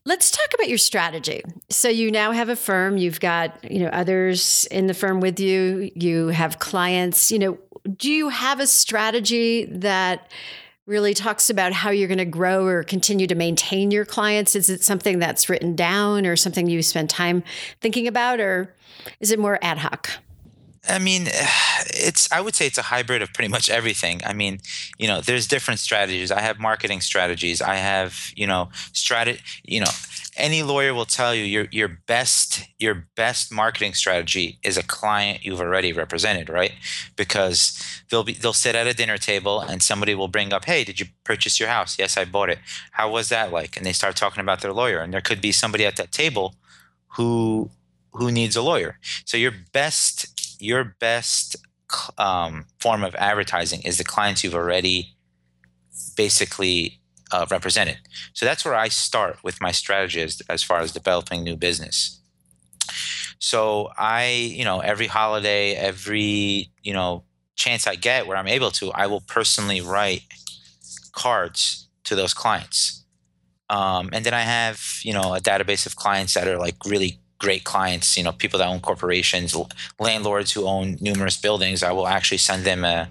Let's 0.05 0.31
talk 0.31 0.53
about 0.53 0.69
your 0.69 0.77
strategy. 0.77 1.43
So 1.69 1.89
you 1.89 2.11
now 2.11 2.31
have 2.31 2.47
a 2.47 2.55
firm, 2.55 2.97
you've 2.97 3.19
got, 3.19 3.69
you 3.69 3.79
know, 3.79 3.89
others 3.89 4.65
in 4.71 4.87
the 4.87 4.93
firm 4.93 5.19
with 5.19 5.39
you, 5.39 5.91
you 5.95 6.27
have 6.29 6.59
clients, 6.59 7.29
you 7.29 7.39
know, 7.39 7.57
do 7.97 8.09
you 8.09 8.29
have 8.29 8.61
a 8.61 8.67
strategy 8.67 9.65
that 9.65 10.31
really 10.87 11.13
talks 11.13 11.49
about 11.49 11.73
how 11.73 11.91
you're 11.91 12.07
going 12.07 12.17
to 12.17 12.25
grow 12.25 12.65
or 12.65 12.81
continue 12.81 13.27
to 13.27 13.35
maintain 13.35 13.91
your 13.91 14.05
clients? 14.05 14.55
Is 14.55 14.69
it 14.69 14.83
something 14.83 15.19
that's 15.19 15.49
written 15.49 15.75
down 15.75 16.25
or 16.25 16.35
something 16.35 16.67
you 16.67 16.81
spend 16.81 17.09
time 17.09 17.43
thinking 17.81 18.07
about, 18.07 18.39
or 18.39 18.73
is 19.19 19.31
it 19.31 19.37
more 19.37 19.59
ad 19.61 19.79
hoc? 19.79 20.09
I 20.89 20.99
mean, 20.99 21.27
it's 21.87 22.31
I 22.31 22.41
would 22.41 22.55
say 22.55 22.65
it's 22.65 22.77
a 22.77 22.83
hybrid 22.83 23.21
of 23.21 23.33
pretty 23.33 23.49
much 23.49 23.69
everything. 23.69 24.21
I 24.25 24.33
mean, 24.33 24.59
you 24.97 25.07
know, 25.07 25.21
there's 25.21 25.45
different 25.45 25.79
strategies. 25.79 26.31
I 26.31 26.41
have 26.41 26.59
marketing 26.59 27.01
strategies. 27.01 27.61
I 27.61 27.75
have, 27.75 28.31
you 28.35 28.47
know, 28.47 28.69
strategy, 28.93 29.41
you 29.63 29.81
know, 29.81 29.91
any 30.37 30.63
lawyer 30.63 30.93
will 30.93 31.05
tell 31.05 31.35
you 31.35 31.43
your 31.43 31.67
your 31.71 31.87
best 31.87 32.63
your 32.79 33.07
best 33.15 33.51
marketing 33.51 33.93
strategy 33.93 34.59
is 34.63 34.77
a 34.77 34.83
client 34.83 35.43
you've 35.43 35.59
already 35.61 35.91
represented, 35.91 36.49
right? 36.49 36.73
Because 37.15 37.81
they'll 38.09 38.23
be 38.23 38.33
they'll 38.33 38.53
sit 38.53 38.75
at 38.75 38.87
a 38.87 38.93
dinner 38.93 39.17
table 39.17 39.59
and 39.59 39.81
somebody 39.83 40.15
will 40.15 40.27
bring 40.27 40.53
up, 40.53 40.65
"Hey, 40.65 40.83
did 40.83 40.99
you 40.99 41.07
purchase 41.23 41.59
your 41.59 41.69
house?" 41.69 41.97
"Yes, 41.99 42.17
I 42.17 42.25
bought 42.25 42.49
it." 42.49 42.59
"How 42.91 43.09
was 43.11 43.29
that 43.29 43.51
like?" 43.51 43.75
And 43.77 43.85
they 43.85 43.93
start 43.93 44.15
talking 44.15 44.41
about 44.41 44.61
their 44.61 44.73
lawyer, 44.73 44.99
and 44.99 45.13
there 45.13 45.21
could 45.21 45.41
be 45.41 45.51
somebody 45.51 45.85
at 45.85 45.95
that 45.97 46.11
table 46.11 46.55
who 47.15 47.69
who 48.13 48.31
needs 48.31 48.55
a 48.55 48.61
lawyer. 48.61 48.99
So 49.25 49.37
your 49.37 49.53
best 49.73 50.61
your 50.61 50.83
best 50.99 51.55
um, 52.17 52.65
form 52.79 53.03
of 53.03 53.15
advertising 53.15 53.81
is 53.83 53.97
the 53.97 54.03
clients 54.03 54.43
you've 54.43 54.55
already 54.55 55.15
basically 56.15 56.99
uh, 57.31 57.45
represented. 57.49 57.97
So 58.33 58.45
that's 58.45 58.63
where 58.63 58.75
I 58.75 58.87
start 58.87 59.37
with 59.43 59.61
my 59.61 59.71
strategy 59.71 60.21
as, 60.21 60.41
as 60.49 60.63
far 60.63 60.79
as 60.79 60.91
developing 60.91 61.43
new 61.43 61.55
business. 61.55 62.19
So 63.39 63.91
I, 63.97 64.27
you 64.27 64.65
know, 64.65 64.79
every 64.79 65.07
holiday, 65.07 65.73
every, 65.75 66.71
you 66.83 66.93
know, 66.93 67.23
chance 67.55 67.87
I 67.87 67.95
get 67.95 68.27
where 68.27 68.37
I'm 68.37 68.47
able 68.47 68.71
to, 68.71 68.91
I 68.91 69.07
will 69.07 69.21
personally 69.21 69.81
write 69.81 70.23
cards 71.11 71.87
to 72.05 72.15
those 72.15 72.33
clients. 72.33 73.03
Um, 73.69 74.09
and 74.13 74.25
then 74.25 74.33
I 74.33 74.41
have, 74.41 74.81
you 75.03 75.13
know, 75.13 75.33
a 75.33 75.39
database 75.39 75.85
of 75.85 75.95
clients 75.95 76.33
that 76.35 76.47
are 76.47 76.57
like 76.57 76.75
really 76.85 77.19
great 77.39 77.63
clients, 77.63 78.17
you 78.17 78.23
know, 78.23 78.31
people 78.31 78.59
that 78.59 78.67
own 78.67 78.79
corporations, 78.79 79.55
landlords 79.99 80.51
who 80.51 80.65
own 80.65 80.97
numerous 81.01 81.37
buildings, 81.37 81.83
I 81.83 81.91
will 81.91 82.07
actually 82.07 82.37
send 82.37 82.63
them 82.63 82.85
a, 82.85 83.09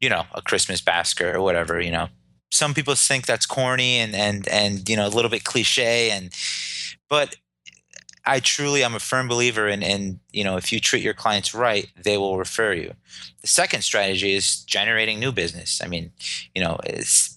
you 0.00 0.08
know, 0.08 0.24
a 0.32 0.42
Christmas 0.42 0.80
basket 0.80 1.34
or 1.34 1.42
whatever, 1.42 1.80
you 1.80 1.90
know. 1.90 2.08
Some 2.50 2.74
people 2.74 2.94
think 2.94 3.26
that's 3.26 3.46
corny 3.46 3.98
and 3.98 4.14
and 4.14 4.48
and 4.48 4.88
you 4.88 4.96
know 4.96 5.06
a 5.06 5.10
little 5.10 5.30
bit 5.30 5.44
cliche 5.44 6.10
and 6.10 6.32
but 7.08 7.36
I 8.28 8.40
truly 8.40 8.84
I'm 8.84 8.94
a 8.94 9.00
firm 9.00 9.26
believer 9.26 9.68
in, 9.68 9.82
in 9.82 10.20
you 10.32 10.44
know 10.44 10.58
if 10.58 10.70
you 10.70 10.80
treat 10.80 11.02
your 11.02 11.14
clients 11.14 11.54
right, 11.54 11.88
they 11.96 12.18
will 12.18 12.36
refer 12.36 12.74
you. 12.74 12.92
The 13.40 13.46
second 13.46 13.80
strategy 13.82 14.34
is 14.34 14.62
generating 14.64 15.18
new 15.18 15.32
business. 15.32 15.80
I 15.82 15.88
mean, 15.88 16.12
you 16.54 16.62
know, 16.62 16.78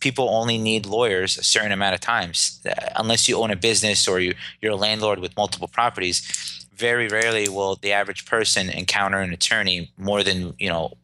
people 0.01 0.27
only 0.30 0.58
need 0.58 0.86
lawyers 0.86 1.38
a 1.38 1.44
certain 1.44 1.72
amount 1.72 1.96
of 1.96 2.01
times. 2.01 2.60
Uh, 2.65 2.74
unless 2.98 3.30
you 3.30 3.38
own 3.38 3.51
a 3.51 3.56
business 3.56 4.06
or 4.06 4.20
you 4.20 4.34
you're 4.62 4.74
a 4.74 4.75
landlord 4.75 5.20
with 5.20 5.38
multiple 5.38 5.70
properties, 5.70 6.68
very 6.75 7.08
rarely 7.08 7.48
will 7.48 7.77
the 7.77 7.94
average 7.94 8.25
person 8.25 8.70
encounter 8.70 9.20
an 9.20 9.32
attorney 9.32 9.91
more 9.98 10.24
than 10.24 10.53
you 10.60 10.68
know 10.68 10.98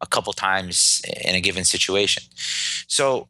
a 0.00 0.06
couple 0.06 0.32
times 0.32 1.02
in 1.24 1.34
a 1.34 1.42
given 1.42 1.64
situation. 1.64 2.22
So 2.86 3.28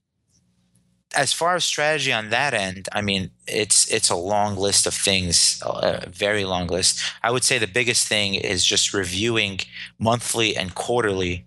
as 1.16 1.32
far 1.32 1.56
as 1.56 1.64
strategy 1.64 2.12
on 2.12 2.30
that 2.30 2.54
end, 2.54 2.88
I 2.92 3.00
mean, 3.00 3.30
it's 3.46 3.90
it's 3.92 4.10
a 4.10 4.16
long 4.16 4.56
list 4.56 4.86
of 4.86 4.94
things, 4.94 5.60
a 5.64 6.08
very 6.10 6.44
long 6.44 6.66
list. 6.66 7.00
I 7.22 7.30
would 7.30 7.42
say 7.42 7.58
the 7.58 7.66
biggest 7.66 8.06
thing 8.06 8.34
is 8.34 8.64
just 8.64 8.92
reviewing 8.92 9.60
monthly 9.98 10.56
and 10.56 10.74
quarterly 10.74 11.46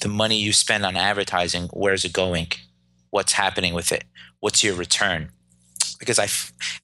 the 0.00 0.08
money 0.08 0.36
you 0.36 0.52
spend 0.52 0.84
on 0.84 0.96
advertising. 0.96 1.68
Where's 1.72 2.04
it 2.04 2.12
going? 2.12 2.48
What's 3.10 3.32
happening 3.32 3.74
with 3.74 3.90
it? 3.90 4.04
What's 4.40 4.62
your 4.62 4.74
return? 4.74 5.30
Because 5.98 6.18
I, 6.18 6.28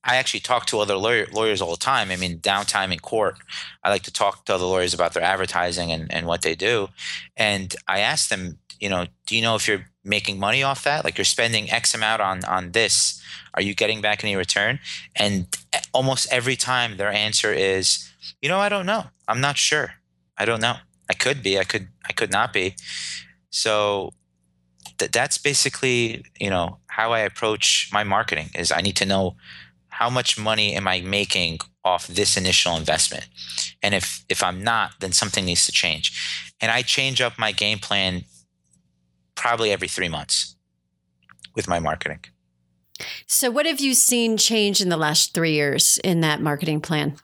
I 0.02 0.16
actually 0.16 0.40
talk 0.40 0.66
to 0.66 0.80
other 0.80 0.96
lawyer, 0.96 1.26
lawyers 1.32 1.60
all 1.60 1.70
the 1.70 1.76
time. 1.76 2.10
I 2.10 2.16
mean, 2.16 2.38
downtime 2.38 2.92
in 2.92 2.98
court, 2.98 3.38
I 3.82 3.90
like 3.90 4.02
to 4.02 4.12
talk 4.12 4.44
to 4.46 4.54
other 4.54 4.64
lawyers 4.64 4.92
about 4.92 5.14
their 5.14 5.22
advertising 5.22 5.92
and, 5.92 6.12
and 6.12 6.26
what 6.26 6.42
they 6.42 6.54
do. 6.54 6.88
And 7.36 7.74
I 7.86 8.00
ask 8.00 8.28
them, 8.28 8.58
you 8.80 8.88
know, 8.88 9.06
do 9.26 9.36
you 9.36 9.42
know 9.42 9.54
if 9.54 9.68
you're 9.68 9.86
making 10.04 10.38
money 10.38 10.62
off 10.62 10.84
that? 10.84 11.04
Like 11.04 11.16
you're 11.16 11.24
spending 11.24 11.70
X 11.70 11.94
amount 11.94 12.20
on 12.20 12.44
on 12.44 12.72
this. 12.72 13.22
Are 13.54 13.62
you 13.62 13.74
getting 13.74 14.00
back 14.00 14.22
any 14.22 14.36
return? 14.36 14.80
And 15.16 15.46
eh, 15.72 15.80
almost 15.92 16.30
every 16.30 16.56
time 16.56 16.96
their 16.96 17.10
answer 17.10 17.52
is, 17.52 18.10
you 18.42 18.48
know, 18.48 18.58
I 18.58 18.68
don't 18.68 18.86
know. 18.86 19.04
I'm 19.28 19.40
not 19.40 19.56
sure. 19.56 19.94
I 20.36 20.44
don't 20.44 20.60
know. 20.60 20.76
I 21.08 21.14
could 21.14 21.42
be. 21.42 21.58
I 21.58 21.64
could. 21.64 21.88
I 22.06 22.12
could 22.12 22.32
not 22.32 22.52
be. 22.52 22.74
So 23.50 24.12
th- 24.98 25.12
that's 25.12 25.38
basically 25.38 26.24
you 26.38 26.50
know 26.50 26.78
how 26.86 27.12
I 27.12 27.20
approach 27.20 27.90
my 27.92 28.04
marketing. 28.04 28.50
Is 28.54 28.72
I 28.72 28.80
need 28.80 28.96
to 28.96 29.06
know 29.06 29.36
how 29.88 30.10
much 30.10 30.38
money 30.38 30.74
am 30.74 30.88
I 30.88 31.00
making 31.00 31.60
off 31.84 32.06
this 32.06 32.36
initial 32.36 32.76
investment, 32.76 33.28
and 33.82 33.94
if 33.94 34.24
if 34.28 34.42
I'm 34.42 34.62
not, 34.62 34.92
then 35.00 35.12
something 35.12 35.44
needs 35.44 35.66
to 35.66 35.72
change. 35.72 36.52
And 36.60 36.70
I 36.70 36.82
change 36.82 37.20
up 37.20 37.38
my 37.38 37.52
game 37.52 37.78
plan 37.78 38.24
probably 39.34 39.70
every 39.70 39.88
three 39.88 40.08
months 40.08 40.56
with 41.54 41.68
my 41.68 41.78
marketing. 41.78 42.20
So, 43.26 43.50
what 43.50 43.66
have 43.66 43.80
you 43.80 43.94
seen 43.94 44.36
change 44.36 44.80
in 44.80 44.88
the 44.88 44.96
last 44.96 45.34
three 45.34 45.52
years 45.52 45.98
in 46.04 46.20
that 46.20 46.40
marketing 46.40 46.80
plan? 46.80 47.16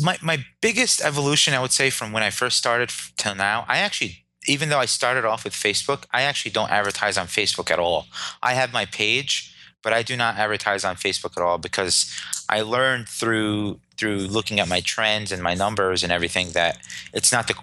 My, 0.00 0.18
my 0.22 0.44
biggest 0.60 1.00
evolution, 1.02 1.54
I 1.54 1.60
would 1.60 1.72
say, 1.72 1.90
from 1.90 2.12
when 2.12 2.22
I 2.22 2.30
first 2.30 2.58
started 2.58 2.90
till 3.16 3.34
now, 3.34 3.64
I 3.68 3.78
actually, 3.78 4.23
even 4.46 4.68
though 4.68 4.78
I 4.78 4.86
started 4.86 5.24
off 5.24 5.44
with 5.44 5.54
Facebook, 5.54 6.04
I 6.12 6.22
actually 6.22 6.50
don't 6.50 6.70
advertise 6.70 7.16
on 7.16 7.26
Facebook 7.26 7.70
at 7.70 7.78
all. 7.78 8.06
I 8.42 8.54
have 8.54 8.72
my 8.72 8.84
page, 8.84 9.54
but 9.82 9.92
I 9.92 10.02
do 10.02 10.16
not 10.16 10.36
advertise 10.36 10.84
on 10.84 10.96
Facebook 10.96 11.36
at 11.36 11.42
all 11.42 11.58
because 11.58 12.12
I 12.48 12.62
learned 12.62 13.08
through 13.08 13.80
through 13.96 14.16
looking 14.16 14.58
at 14.58 14.68
my 14.68 14.80
trends 14.80 15.30
and 15.30 15.42
my 15.42 15.54
numbers 15.54 16.02
and 16.02 16.12
everything 16.12 16.50
that 16.50 16.78
it's 17.12 17.30
not 17.30 17.46
the 17.46 17.54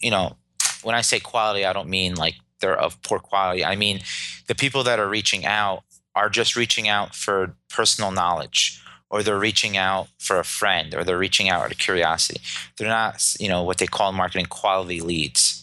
you 0.00 0.10
know 0.10 0.36
when 0.82 0.94
I 0.94 1.00
say 1.00 1.20
quality, 1.20 1.64
I 1.64 1.72
don't 1.72 1.88
mean 1.88 2.14
like 2.14 2.36
they're 2.60 2.78
of 2.78 3.00
poor 3.02 3.18
quality. 3.18 3.64
I 3.64 3.76
mean, 3.76 4.00
the 4.46 4.54
people 4.54 4.84
that 4.84 4.98
are 4.98 5.08
reaching 5.08 5.46
out 5.46 5.82
are 6.14 6.28
just 6.28 6.56
reaching 6.56 6.88
out 6.88 7.14
for 7.14 7.54
personal 7.68 8.10
knowledge 8.10 8.82
or 9.10 9.22
they're 9.22 9.38
reaching 9.38 9.76
out 9.76 10.08
for 10.18 10.38
a 10.38 10.44
friend 10.44 10.94
or 10.94 11.04
they're 11.04 11.18
reaching 11.18 11.48
out 11.48 11.64
out 11.64 11.72
of 11.72 11.78
curiosity. 11.78 12.40
They're 12.76 12.88
not, 12.88 13.34
you 13.38 13.48
know, 13.48 13.62
what 13.62 13.78
they 13.78 13.86
call 13.86 14.12
marketing 14.12 14.46
quality 14.46 15.00
leads. 15.00 15.59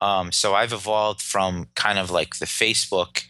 Um, 0.00 0.32
so 0.32 0.54
I've 0.54 0.72
evolved 0.72 1.20
from 1.20 1.68
kind 1.74 1.98
of 1.98 2.10
like 2.10 2.36
the 2.36 2.46
Facebook 2.46 3.24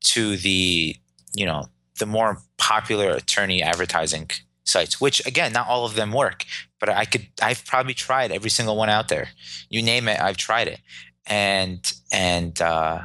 to 0.00 0.36
the, 0.36 0.96
you 1.34 1.46
know, 1.46 1.66
the 1.98 2.06
more 2.06 2.38
popular 2.56 3.10
attorney 3.10 3.62
advertising 3.62 4.30
sites, 4.64 5.00
which 5.00 5.24
again, 5.26 5.52
not 5.52 5.68
all 5.68 5.84
of 5.84 5.94
them 5.94 6.12
work, 6.12 6.44
but 6.80 6.88
I 6.88 7.04
could, 7.04 7.28
I've 7.40 7.64
probably 7.64 7.94
tried 7.94 8.32
every 8.32 8.50
single 8.50 8.76
one 8.76 8.88
out 8.88 9.08
there. 9.08 9.28
You 9.68 9.82
name 9.82 10.08
it, 10.08 10.20
I've 10.20 10.36
tried 10.36 10.68
it 10.68 10.80
and 11.28 11.92
and 12.10 12.60
uh, 12.60 13.02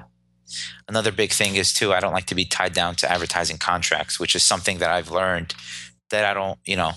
another 0.88 1.12
big 1.12 1.32
thing 1.32 1.56
is 1.56 1.74
too 1.74 1.94
i 1.94 2.00
don't 2.00 2.14
like 2.14 2.26
to 2.26 2.36
be 2.36 2.46
tied 2.46 2.74
down 2.74 2.96
to 2.96 3.12
advertising 3.12 3.58
contracts 3.58 4.20
which 4.20 4.36
is 4.36 4.44
something 4.44 4.78
that 4.78 4.90
i've 4.90 5.12
learned 5.12 5.54
that 6.10 6.26
i 6.26 6.34
don't 6.34 6.60
you 6.66 6.76
know 6.76 6.92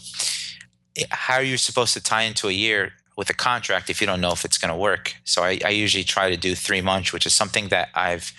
how 1.11 1.35
are 1.35 1.43
you 1.43 1.57
supposed 1.57 1.93
to 1.93 2.03
tie 2.03 2.23
into 2.23 2.49
a 2.49 2.53
year 2.53 2.93
with 3.17 3.31
a 3.31 3.35
contract 3.35 3.91
if 3.91 4.01
you 4.01 4.07
don't 4.07 4.21
know 4.21 4.33
if 4.33 4.45
it's 4.45 4.59
going 4.59 4.73
to 4.73 4.77
work 4.77 5.15
so 5.25 5.43
I, 5.43 5.59
I, 5.65 5.71
usually 5.71 6.05
try 6.05 6.31
to 6.31 6.37
do 6.37 6.55
three 6.55 6.81
months 6.81 7.13
which 7.13 7.27
is 7.27 7.33
something 7.33 7.69
that 7.69 7.89
i've 7.95 8.33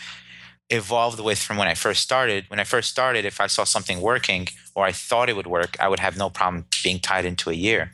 evolved 0.70 1.20
with 1.20 1.40
from 1.40 1.58
when 1.58 1.68
I 1.68 1.74
first 1.74 2.02
started. 2.02 2.46
When 2.50 2.60
I 2.60 2.64
first 2.64 2.90
started, 2.90 3.26
if 3.26 3.40
I 3.40 3.48
saw 3.48 3.64
something 3.64 4.02
working 4.02 4.48
or 4.76 4.86
I 4.86 4.92
thought 4.92 5.30
it 5.30 5.36
would 5.36 5.48
work, 5.48 5.78
I 5.80 5.88
would 5.88 6.00
have 6.00 6.18
no 6.18 6.30
problem 6.30 6.66
being 6.84 7.00
tied 7.00 7.26
into 7.26 7.50
a 7.50 7.54
year. 7.54 7.92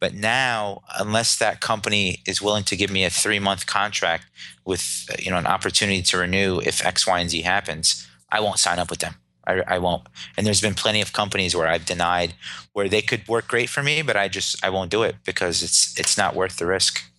But 0.00 0.14
now, 0.14 0.82
unless 0.98 1.36
that 1.38 1.60
company 1.60 2.22
is 2.26 2.40
willing 2.40 2.64
to 2.64 2.76
give 2.76 2.90
me 2.90 3.04
a 3.04 3.10
three 3.10 3.38
month 3.38 3.66
contract 3.66 4.24
with 4.64 5.08
you 5.18 5.30
know 5.30 5.36
an 5.36 5.46
opportunity 5.46 6.02
to 6.02 6.18
renew 6.18 6.60
if 6.60 6.84
X, 6.84 7.06
Y, 7.06 7.20
and 7.20 7.30
Z 7.30 7.42
happens, 7.42 8.08
I 8.32 8.40
won't 8.40 8.58
sign 8.58 8.78
up 8.78 8.90
with 8.90 9.00
them. 9.00 9.16
I, 9.50 9.76
I 9.76 9.78
won't. 9.78 10.02
And 10.36 10.46
there's 10.46 10.60
been 10.60 10.74
plenty 10.74 11.00
of 11.00 11.12
companies 11.12 11.54
where 11.54 11.68
I've 11.68 11.86
denied 11.86 12.34
where 12.72 12.88
they 12.88 13.02
could 13.02 13.26
work 13.28 13.48
great 13.48 13.68
for 13.68 13.82
me, 13.82 14.02
but 14.02 14.16
I 14.16 14.28
just 14.28 14.64
I 14.64 14.70
won't 14.70 14.90
do 14.90 15.02
it 15.02 15.16
because 15.24 15.62
it's 15.62 15.98
it's 15.98 16.16
not 16.16 16.34
worth 16.34 16.56
the 16.56 16.66
risk. 16.66 17.09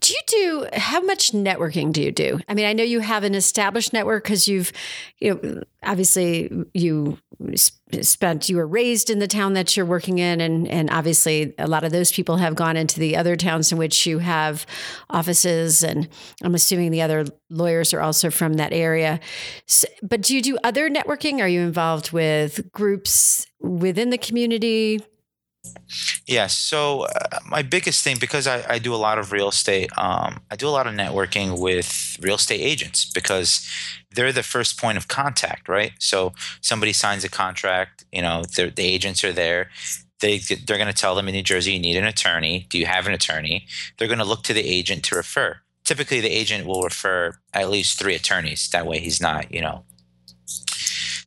Do 0.00 0.12
you 0.12 0.20
do 0.26 0.66
how 0.72 1.00
much 1.00 1.32
networking 1.32 1.92
do 1.92 2.02
you 2.02 2.12
do? 2.12 2.40
I 2.48 2.54
mean, 2.54 2.66
I 2.66 2.72
know 2.72 2.84
you 2.84 3.00
have 3.00 3.24
an 3.24 3.34
established 3.34 3.92
network 3.92 4.24
because 4.24 4.46
you've, 4.46 4.72
you 5.18 5.34
know, 5.34 5.62
obviously 5.82 6.50
you 6.72 7.18
spent 8.00 8.48
you 8.48 8.56
were 8.56 8.66
raised 8.66 9.10
in 9.10 9.18
the 9.18 9.26
town 9.26 9.54
that 9.54 9.76
you're 9.76 9.86
working 9.86 10.18
in, 10.18 10.40
and 10.40 10.68
and 10.68 10.90
obviously 10.90 11.54
a 11.58 11.66
lot 11.66 11.84
of 11.84 11.92
those 11.92 12.12
people 12.12 12.36
have 12.36 12.54
gone 12.54 12.76
into 12.76 13.00
the 13.00 13.16
other 13.16 13.36
towns 13.36 13.72
in 13.72 13.78
which 13.78 14.06
you 14.06 14.18
have 14.18 14.66
offices, 15.10 15.82
and 15.82 16.08
I'm 16.42 16.54
assuming 16.54 16.90
the 16.90 17.02
other 17.02 17.24
lawyers 17.50 17.92
are 17.92 18.00
also 18.00 18.30
from 18.30 18.54
that 18.54 18.72
area. 18.72 19.20
So, 19.66 19.88
but 20.02 20.22
do 20.22 20.34
you 20.34 20.42
do 20.42 20.58
other 20.62 20.88
networking? 20.88 21.40
Are 21.40 21.48
you 21.48 21.60
involved 21.60 22.12
with 22.12 22.70
groups 22.72 23.46
within 23.60 24.10
the 24.10 24.18
community? 24.18 25.00
Yeah. 26.26 26.46
So 26.46 27.02
uh, 27.02 27.38
my 27.46 27.62
biggest 27.62 28.02
thing, 28.02 28.16
because 28.18 28.46
I, 28.46 28.64
I, 28.68 28.78
do 28.78 28.94
a 28.94 28.96
lot 28.96 29.18
of 29.18 29.32
real 29.32 29.48
estate, 29.48 29.90
um, 29.98 30.40
I 30.50 30.56
do 30.56 30.68
a 30.68 30.70
lot 30.70 30.86
of 30.86 30.94
networking 30.94 31.60
with 31.60 32.18
real 32.20 32.36
estate 32.36 32.60
agents 32.60 33.10
because 33.10 33.68
they're 34.14 34.32
the 34.32 34.42
first 34.42 34.78
point 34.78 34.96
of 34.96 35.08
contact, 35.08 35.68
right? 35.68 35.92
So 35.98 36.32
somebody 36.60 36.92
signs 36.92 37.24
a 37.24 37.28
contract, 37.28 38.04
you 38.12 38.22
know, 38.22 38.42
the 38.44 38.72
agents 38.78 39.22
are 39.24 39.32
there. 39.32 39.70
They, 40.20 40.38
they're 40.38 40.78
going 40.78 40.86
to 40.86 40.94
tell 40.94 41.14
them 41.14 41.28
in 41.28 41.34
New 41.34 41.42
Jersey, 41.42 41.72
you 41.72 41.80
need 41.80 41.96
an 41.96 42.04
attorney. 42.04 42.66
Do 42.70 42.78
you 42.78 42.86
have 42.86 43.06
an 43.06 43.12
attorney? 43.12 43.66
They're 43.98 44.08
going 44.08 44.18
to 44.18 44.24
look 44.24 44.42
to 44.44 44.54
the 44.54 44.66
agent 44.66 45.04
to 45.04 45.16
refer. 45.16 45.60
Typically, 45.84 46.20
the 46.20 46.30
agent 46.30 46.66
will 46.66 46.82
refer 46.82 47.34
at 47.52 47.68
least 47.68 47.98
three 47.98 48.14
attorneys. 48.14 48.70
That 48.70 48.86
way, 48.86 49.00
he's 49.00 49.20
not, 49.20 49.52
you 49.52 49.60
know, 49.60 49.84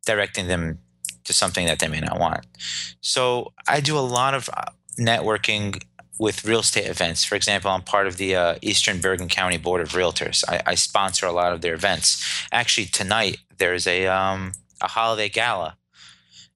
directing 0.06 0.48
them 0.48 0.80
to 1.28 1.34
something 1.34 1.68
that 1.68 1.80
they 1.80 1.88
may 1.88 2.00
not 2.00 2.20
want. 2.20 2.46
So 3.02 3.54
I 3.68 3.80
do 3.80 3.98
a 3.98 4.02
lot 4.02 4.34
of 4.34 4.50
uh, 4.56 4.72
networking 5.00 5.84
with 6.20 6.46
real 6.46 6.62
estate 6.62 6.88
events. 6.88 7.24
For 7.24 7.36
example, 7.36 7.70
I'm 7.70 7.84
part 7.84 8.08
of 8.08 8.18
the 8.18 8.36
uh, 8.36 8.56
Eastern 8.62 9.00
Bergen 9.00 9.28
County 9.28 9.58
Board 9.58 9.82
of 9.82 9.90
Realtors. 9.90 10.44
I, 10.48 10.62
I, 10.66 10.76
sponsor 10.76 11.28
a 11.28 11.32
lot 11.32 11.54
of 11.54 11.62
their 11.62 11.76
events. 11.76 12.48
Actually, 12.52 12.88
tonight 12.88 13.38
there's 13.58 13.86
a 13.86 14.08
um, 14.08 14.54
a 14.82 14.88
holiday 14.88 15.30
gala 15.30 15.78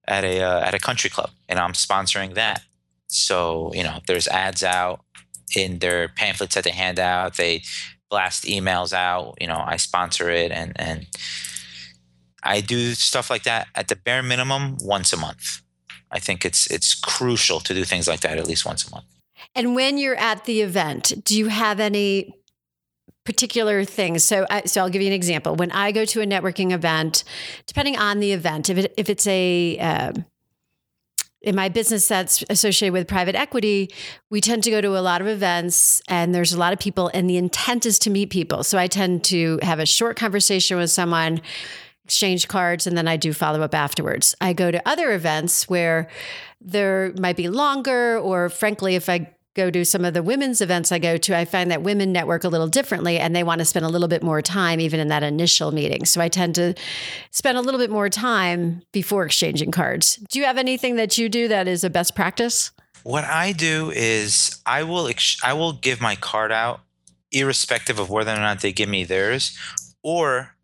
at 0.07 0.23
a 0.23 0.41
uh, 0.41 0.61
at 0.61 0.73
a 0.73 0.79
country 0.79 1.09
club, 1.09 1.29
and 1.47 1.59
I'm 1.59 1.73
sponsoring 1.73 2.33
that. 2.33 2.63
So 3.07 3.71
you 3.73 3.83
know, 3.83 3.99
there's 4.07 4.27
ads 4.27 4.63
out 4.63 5.01
in 5.55 5.79
their 5.79 6.07
pamphlets 6.07 6.55
that 6.55 6.63
they 6.63 6.71
hand 6.71 6.99
out. 6.99 7.37
They 7.37 7.63
blast 8.09 8.45
emails 8.45 8.93
out. 8.93 9.35
You 9.39 9.47
know, 9.47 9.63
I 9.65 9.77
sponsor 9.77 10.29
it, 10.29 10.51
and 10.51 10.73
and 10.75 11.05
I 12.43 12.62
do 12.62 12.93
stuff 12.93 13.29
like 13.29 13.43
that 13.43 13.67
at 13.75 13.88
the 13.88 13.95
bare 13.95 14.24
minimum 14.24 14.77
once 14.81 15.13
a 15.13 15.17
month. 15.17 15.62
I 16.12 16.19
think 16.19 16.43
it's 16.45 16.69
it's 16.69 16.93
crucial 16.93 17.60
to 17.62 17.74
do 17.74 17.83
things 17.83 18.07
like 18.07 18.21
that 18.21 18.38
at 18.38 18.48
least 18.48 18.65
once 18.65 18.88
a 18.88 18.91
month. 18.91 19.05
And 19.55 19.75
when 19.75 19.98
you're 19.98 20.15
at 20.15 20.45
the 20.45 20.62
event, 20.62 21.13
do 21.24 21.38
you 21.38 21.48
have 21.48 21.79
any 21.79 22.33
particular 23.24 23.83
things? 23.83 24.24
So, 24.24 24.45
I, 24.50 24.63
so 24.65 24.81
I'll 24.81 24.89
give 24.89 25.01
you 25.01 25.07
an 25.07 25.13
example. 25.13 25.55
When 25.55 25.71
I 25.71 25.91
go 25.91 26.05
to 26.05 26.21
a 26.21 26.25
networking 26.25 26.71
event, 26.71 27.24
depending 27.67 27.98
on 27.98 28.19
the 28.19 28.31
event, 28.31 28.69
if 28.69 28.77
it, 28.77 28.93
if 28.98 29.10
it's 29.10 29.27
a 29.27 29.77
uh, 29.79 30.13
in 31.41 31.55
my 31.55 31.69
business 31.69 32.07
that's 32.07 32.43
associated 32.50 32.93
with 32.93 33.07
private 33.07 33.36
equity, 33.36 33.89
we 34.29 34.41
tend 34.41 34.63
to 34.63 34.69
go 34.69 34.79
to 34.79 34.98
a 34.98 35.01
lot 35.01 35.21
of 35.21 35.27
events 35.27 36.01
and 36.07 36.36
there's 36.36 36.53
a 36.53 36.60
lot 36.60 36.71
of 36.71 36.79
people, 36.79 37.10
and 37.13 37.30
the 37.30 37.38
intent 37.38 37.86
is 37.86 37.97
to 37.99 38.10
meet 38.10 38.30
people. 38.30 38.63
So 38.63 38.77
I 38.77 38.88
tend 38.88 39.23
to 39.25 39.60
have 39.63 39.80
a 39.80 39.86
short 39.86 40.17
conversation 40.17 40.77
with 40.77 40.91
someone 40.91 41.41
exchange 42.12 42.50
cards, 42.50 42.86
and 42.86 42.97
then 42.97 43.08
I 43.08 43.15
do 43.15 43.32
follow 43.32 43.62
up 43.62 43.74
afterwards. 43.74 44.36
I 44.41 44.52
go 44.52 44.69
to 44.69 44.86
other 44.86 45.13
events 45.13 45.69
where 45.69 46.10
there 46.60 47.13
might 47.17 47.38
be 47.38 47.47
longer, 47.47 48.17
or 48.17 48.50
frankly, 48.50 48.95
if 48.95 49.08
I 49.08 49.34
go 49.54 49.71
to 49.71 49.86
some 49.86 50.04
of 50.04 50.13
the 50.13 50.21
women's 50.21 50.60
events 50.60 50.91
I 50.91 51.00
go 51.00 51.15
to, 51.15 51.38
I 51.38 51.45
find 51.45 51.71
that 51.71 51.84
women 51.84 52.12
network 52.12 52.43
a 52.43 52.50
little 52.50 52.67
differently 52.67 53.17
and 53.17 53.34
they 53.34 53.43
want 53.43 53.60
to 53.60 53.65
spend 53.65 53.86
a 53.86 53.89
little 53.89 54.10
bit 54.10 54.24
more 54.24 54.41
time 54.41 54.82
even 54.82 55.00
in 55.00 55.08
that 55.08 55.24
initial 55.24 55.71
meeting. 55.71 56.04
So 56.04 56.19
I 56.19 56.28
tend 56.28 56.56
to 56.56 56.74
spend 57.32 57.58
a 57.58 57.62
little 57.62 57.80
bit 57.80 57.89
more 57.89 58.10
time 58.10 58.82
before 58.91 59.26
exchanging 59.26 59.71
cards. 59.71 60.17
Do 60.30 60.39
you 60.39 60.45
have 60.45 60.58
anything 60.58 60.97
that 60.97 61.17
you 61.17 61.30
do 61.30 61.47
that 61.47 61.65
is 61.65 61.86
a 61.86 61.89
best 61.89 62.13
practice? 62.13 62.71
What 63.04 63.24
I 63.24 63.54
do 63.54 63.89
is 63.95 64.62
I 64.65 64.84
will 64.84 65.08
ex- 65.08 65.39
I 65.43 65.54
will 65.54 65.74
give 65.74 66.02
my 66.02 66.15
card 66.15 66.52
out 66.52 66.82
irrespective 67.32 68.00
of 68.00 68.10
whether 68.10 68.34
or 68.34 68.39
not 68.39 68.60
they 68.60 68.74
give 68.74 68.89
me 68.89 69.06
theirs 69.06 69.58
or 70.04 70.56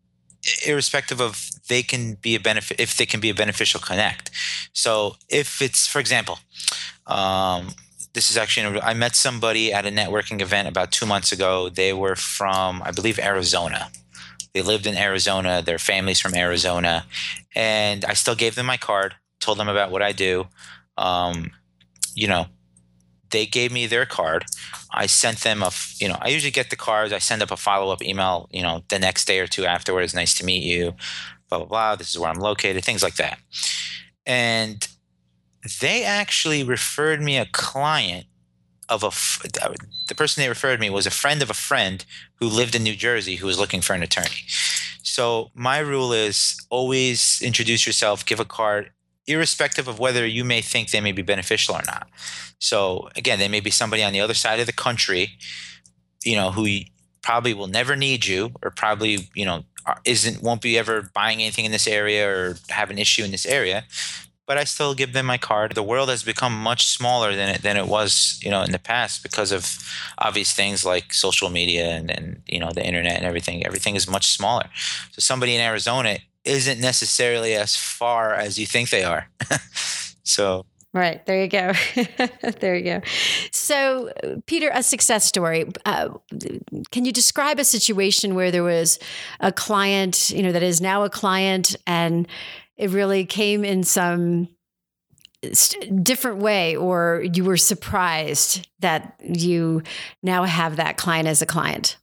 irrespective 0.66 1.20
of 1.20 1.50
they 1.68 1.82
can 1.82 2.14
be 2.14 2.34
a 2.34 2.40
benefit 2.40 2.80
if 2.80 2.96
they 2.96 3.06
can 3.06 3.20
be 3.20 3.30
a 3.30 3.34
beneficial 3.34 3.80
connect. 3.80 4.30
So 4.72 5.16
if 5.28 5.62
it's 5.62 5.86
for 5.86 6.00
example 6.00 6.38
um, 7.06 7.68
this 8.14 8.30
is 8.30 8.36
actually 8.36 8.80
i 8.80 8.94
met 8.94 9.14
somebody 9.14 9.72
at 9.72 9.86
a 9.86 9.90
networking 9.90 10.40
event 10.40 10.68
about 10.68 10.92
two 10.92 11.06
months 11.06 11.32
ago. 11.32 11.68
They 11.68 11.92
were 11.92 12.16
from 12.16 12.82
i 12.84 12.90
believe 12.90 13.18
arizona. 13.18 13.90
They 14.54 14.62
lived 14.62 14.86
in 14.86 14.96
arizona. 14.96 15.62
Their 15.62 15.78
families 15.78 16.20
from 16.20 16.34
arizona. 16.34 17.04
And 17.54 18.04
i 18.04 18.14
still 18.14 18.34
gave 18.34 18.54
them 18.54 18.66
my 18.66 18.76
card 18.76 19.14
told 19.40 19.58
them 19.58 19.68
about 19.68 19.90
what 19.90 20.02
i 20.02 20.12
do. 20.12 20.46
Um, 20.96 21.52
you 22.14 22.26
know 22.26 22.46
they 23.30 23.46
gave 23.46 23.72
me 23.72 23.86
their 23.86 24.06
card. 24.06 24.44
I 24.92 25.06
sent 25.06 25.40
them 25.40 25.62
a, 25.62 25.70
you 26.00 26.08
know, 26.08 26.18
I 26.20 26.28
usually 26.28 26.50
get 26.50 26.70
the 26.70 26.76
cards. 26.76 27.12
I 27.12 27.18
send 27.18 27.42
up 27.42 27.50
a 27.50 27.56
follow 27.56 27.92
up 27.92 28.02
email, 28.02 28.48
you 28.50 28.62
know, 28.62 28.82
the 28.88 28.98
next 28.98 29.26
day 29.26 29.40
or 29.40 29.46
two 29.46 29.66
afterwards. 29.66 30.14
Nice 30.14 30.34
to 30.34 30.44
meet 30.44 30.62
you, 30.62 30.94
blah, 31.48 31.58
blah, 31.58 31.66
blah. 31.66 31.96
This 31.96 32.10
is 32.10 32.18
where 32.18 32.30
I'm 32.30 32.38
located, 32.38 32.84
things 32.84 33.02
like 33.02 33.16
that. 33.16 33.38
And 34.26 34.86
they 35.80 36.04
actually 36.04 36.62
referred 36.62 37.20
me 37.20 37.36
a 37.36 37.46
client 37.46 38.26
of 38.88 39.02
a, 39.02 39.10
the 40.08 40.14
person 40.14 40.42
they 40.42 40.48
referred 40.48 40.80
me 40.80 40.88
was 40.88 41.06
a 41.06 41.10
friend 41.10 41.42
of 41.42 41.50
a 41.50 41.54
friend 41.54 42.06
who 42.36 42.48
lived 42.48 42.74
in 42.74 42.82
New 42.82 42.96
Jersey 42.96 43.36
who 43.36 43.46
was 43.46 43.58
looking 43.58 43.82
for 43.82 43.92
an 43.92 44.02
attorney. 44.02 44.44
So 45.02 45.50
my 45.54 45.78
rule 45.78 46.12
is 46.12 46.56
always 46.70 47.40
introduce 47.42 47.86
yourself, 47.86 48.24
give 48.24 48.40
a 48.40 48.44
card, 48.44 48.90
irrespective 49.28 49.86
of 49.86 49.98
whether 49.98 50.26
you 50.26 50.42
may 50.42 50.60
think 50.60 50.90
they 50.90 51.00
may 51.00 51.12
be 51.12 51.22
beneficial 51.22 51.76
or 51.76 51.82
not. 51.86 52.08
So 52.58 53.08
again, 53.14 53.38
they 53.38 53.48
may 53.48 53.60
be 53.60 53.70
somebody 53.70 54.02
on 54.02 54.12
the 54.12 54.20
other 54.20 54.34
side 54.34 54.58
of 54.58 54.66
the 54.66 54.72
country, 54.72 55.32
you 56.24 56.34
know, 56.34 56.50
who 56.50 56.66
probably 57.22 57.54
will 57.54 57.66
never 57.66 57.94
need 57.94 58.26
you 58.26 58.52
or 58.62 58.70
probably, 58.70 59.28
you 59.34 59.44
know, 59.44 59.64
isn't 60.04 60.42
won't 60.42 60.62
be 60.62 60.78
ever 60.78 61.10
buying 61.14 61.40
anything 61.40 61.64
in 61.64 61.72
this 61.72 61.86
area 61.86 62.28
or 62.28 62.56
have 62.70 62.90
an 62.90 62.98
issue 62.98 63.24
in 63.24 63.30
this 63.30 63.46
area. 63.46 63.84
But 64.46 64.56
I 64.56 64.64
still 64.64 64.94
give 64.94 65.12
them 65.12 65.26
my 65.26 65.36
card. 65.36 65.74
The 65.74 65.82
world 65.82 66.08
has 66.08 66.22
become 66.22 66.54
much 66.54 66.86
smaller 66.86 67.36
than 67.36 67.50
it 67.50 67.62
than 67.62 67.76
it 67.76 67.86
was, 67.86 68.40
you 68.42 68.50
know, 68.50 68.62
in 68.62 68.72
the 68.72 68.78
past 68.78 69.22
because 69.22 69.52
of 69.52 69.78
obvious 70.18 70.54
things 70.54 70.86
like 70.86 71.12
social 71.12 71.50
media 71.50 71.90
and, 71.90 72.10
and 72.10 72.42
you 72.46 72.58
know 72.58 72.70
the 72.74 72.84
internet 72.84 73.16
and 73.16 73.26
everything. 73.26 73.64
Everything 73.66 73.94
is 73.94 74.08
much 74.08 74.26
smaller. 74.28 74.64
So 75.12 75.20
somebody 75.20 75.54
in 75.54 75.60
Arizona 75.60 76.18
isn't 76.48 76.80
necessarily 76.80 77.54
as 77.54 77.76
far 77.76 78.34
as 78.34 78.58
you 78.58 78.66
think 78.66 78.90
they 78.90 79.04
are. 79.04 79.28
so 80.22 80.64
Right. 80.94 81.24
There 81.26 81.42
you 81.42 81.48
go. 81.48 81.72
there 82.60 82.74
you 82.74 82.84
go. 82.84 83.00
So, 83.52 84.10
Peter, 84.46 84.70
a 84.72 84.82
success 84.82 85.24
story. 85.24 85.70
Uh, 85.84 86.08
can 86.90 87.04
you 87.04 87.12
describe 87.12 87.58
a 87.58 87.64
situation 87.64 88.34
where 88.34 88.50
there 88.50 88.64
was 88.64 88.98
a 89.38 89.52
client, 89.52 90.30
you 90.30 90.42
know, 90.42 90.50
that 90.50 90.62
is 90.62 90.80
now 90.80 91.04
a 91.04 91.10
client 91.10 91.76
and 91.86 92.26
it 92.78 92.88
really 92.90 93.26
came 93.26 93.66
in 93.66 93.84
some 93.84 94.48
different 96.02 96.38
way, 96.38 96.74
or 96.74 97.24
you 97.34 97.44
were 97.44 97.58
surprised 97.58 98.66
that 98.80 99.20
you 99.22 99.82
now 100.22 100.44
have 100.44 100.76
that 100.76 100.96
client 100.96 101.28
as 101.28 101.42
a 101.42 101.46
client? 101.46 101.98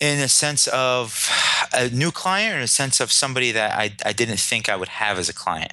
in 0.00 0.20
a 0.20 0.28
sense 0.28 0.66
of 0.68 1.28
a 1.72 1.88
new 1.90 2.10
client 2.10 2.56
in 2.56 2.62
a 2.62 2.68
sense 2.68 3.00
of 3.00 3.12
somebody 3.12 3.52
that 3.52 3.78
I, 3.78 3.92
I 4.04 4.12
didn't 4.12 4.38
think 4.38 4.68
I 4.68 4.76
would 4.76 4.88
have 4.88 5.18
as 5.18 5.28
a 5.28 5.34
client? 5.34 5.72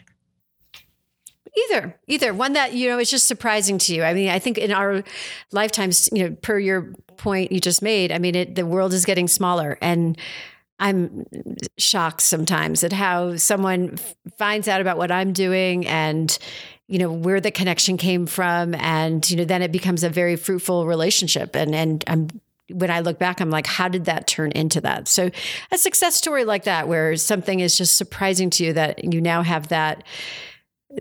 Either, 1.56 2.00
either 2.08 2.34
one 2.34 2.54
that 2.54 2.74
you 2.74 2.90
know 2.90 2.98
is 2.98 3.12
just 3.12 3.28
surprising 3.28 3.78
to 3.78 3.94
you. 3.94 4.04
I 4.04 4.14
mean, 4.14 4.30
I 4.30 4.40
think 4.40 4.58
in 4.58 4.72
our 4.72 5.04
lifetimes, 5.52 6.10
you 6.12 6.30
know, 6.30 6.36
per 6.42 6.58
your 6.58 6.94
point 7.18 7.52
you 7.52 7.60
just 7.60 7.82
made, 7.82 8.12
I 8.12 8.18
mean, 8.18 8.34
it, 8.34 8.56
the 8.56 8.66
world 8.66 8.92
is 8.92 9.06
getting 9.06 9.28
smaller, 9.28 9.78
and 9.82 10.18
I'm 10.80 11.26
shocked 11.78 12.22
sometimes 12.22 12.84
at 12.84 12.92
how 12.92 13.38
someone 13.38 13.98
finds 14.38 14.68
out 14.68 14.82
about 14.82 14.98
what 14.98 15.12
I'm 15.12 15.32
doing 15.32 15.86
and 15.86 16.38
you 16.88 17.00
know 17.00 17.12
where 17.12 17.40
the 17.40 17.52
connection 17.52 17.98
came 17.98 18.26
from, 18.26 18.76
and 18.76 19.28
you 19.30 19.38
know 19.38 19.46
then 19.46 19.62
it 19.62 19.72
becomes 19.72 20.04
a 20.04 20.10
very 20.10 20.36
fruitful 20.36 20.86
relationship, 20.86 21.56
and 21.56 21.74
and 21.74 22.04
I'm 22.08 22.28
when 22.74 22.92
I 22.92 23.00
look 23.00 23.20
back, 23.20 23.40
I'm 23.40 23.50
like, 23.50 23.68
how 23.68 23.88
did 23.88 24.06
that 24.06 24.28
turn 24.28 24.52
into 24.52 24.82
that? 24.82 25.08
So 25.08 25.30
a 25.72 25.78
success 25.78 26.16
story 26.16 26.46
like 26.46 26.64
that, 26.64 26.88
where 26.88 27.16
something 27.16 27.60
is 27.60 27.78
just 27.78 27.98
surprising 27.98 28.50
to 28.52 28.66
you 28.66 28.74
that 28.74 29.14
you 29.14 29.22
now 29.22 29.44
have 29.44 29.70
that 29.70 30.04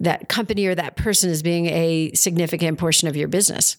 that 0.01 0.29
company 0.29 0.67
or 0.67 0.75
that 0.75 0.97
person 0.97 1.29
as 1.31 1.43
being 1.43 1.67
a 1.67 2.13
significant 2.13 2.79
portion 2.79 3.09
of 3.09 3.17
your 3.17 3.29
business. 3.29 3.77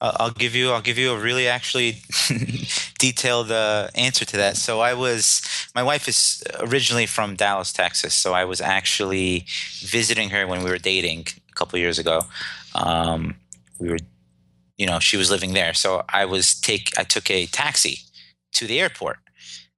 I'll 0.00 0.30
give 0.30 0.54
you 0.54 0.70
I'll 0.70 0.82
give 0.82 0.98
you 0.98 1.12
a 1.12 1.18
really 1.18 1.48
actually 1.48 2.02
detailed 2.98 3.50
uh, 3.50 3.88
answer 3.94 4.24
to 4.26 4.36
that. 4.36 4.56
So 4.56 4.80
I 4.80 4.92
was 4.92 5.42
my 5.74 5.82
wife 5.82 6.08
is 6.08 6.42
originally 6.60 7.06
from 7.06 7.36
Dallas, 7.36 7.72
Texas. 7.72 8.14
So 8.14 8.34
I 8.34 8.44
was 8.44 8.60
actually 8.60 9.46
visiting 9.80 10.30
her 10.30 10.46
when 10.46 10.62
we 10.62 10.70
were 10.70 10.78
dating 10.78 11.26
a 11.50 11.54
couple 11.54 11.78
years 11.78 11.98
ago. 11.98 12.22
Um, 12.74 13.36
we 13.78 13.88
were, 13.88 13.98
you 14.76 14.86
know, 14.86 14.98
she 14.98 15.16
was 15.16 15.30
living 15.30 15.54
there. 15.54 15.74
So 15.74 16.04
I 16.08 16.24
was 16.24 16.58
take 16.60 16.90
I 16.98 17.04
took 17.04 17.30
a 17.30 17.46
taxi 17.46 17.98
to 18.52 18.66
the 18.66 18.80
airport, 18.80 19.18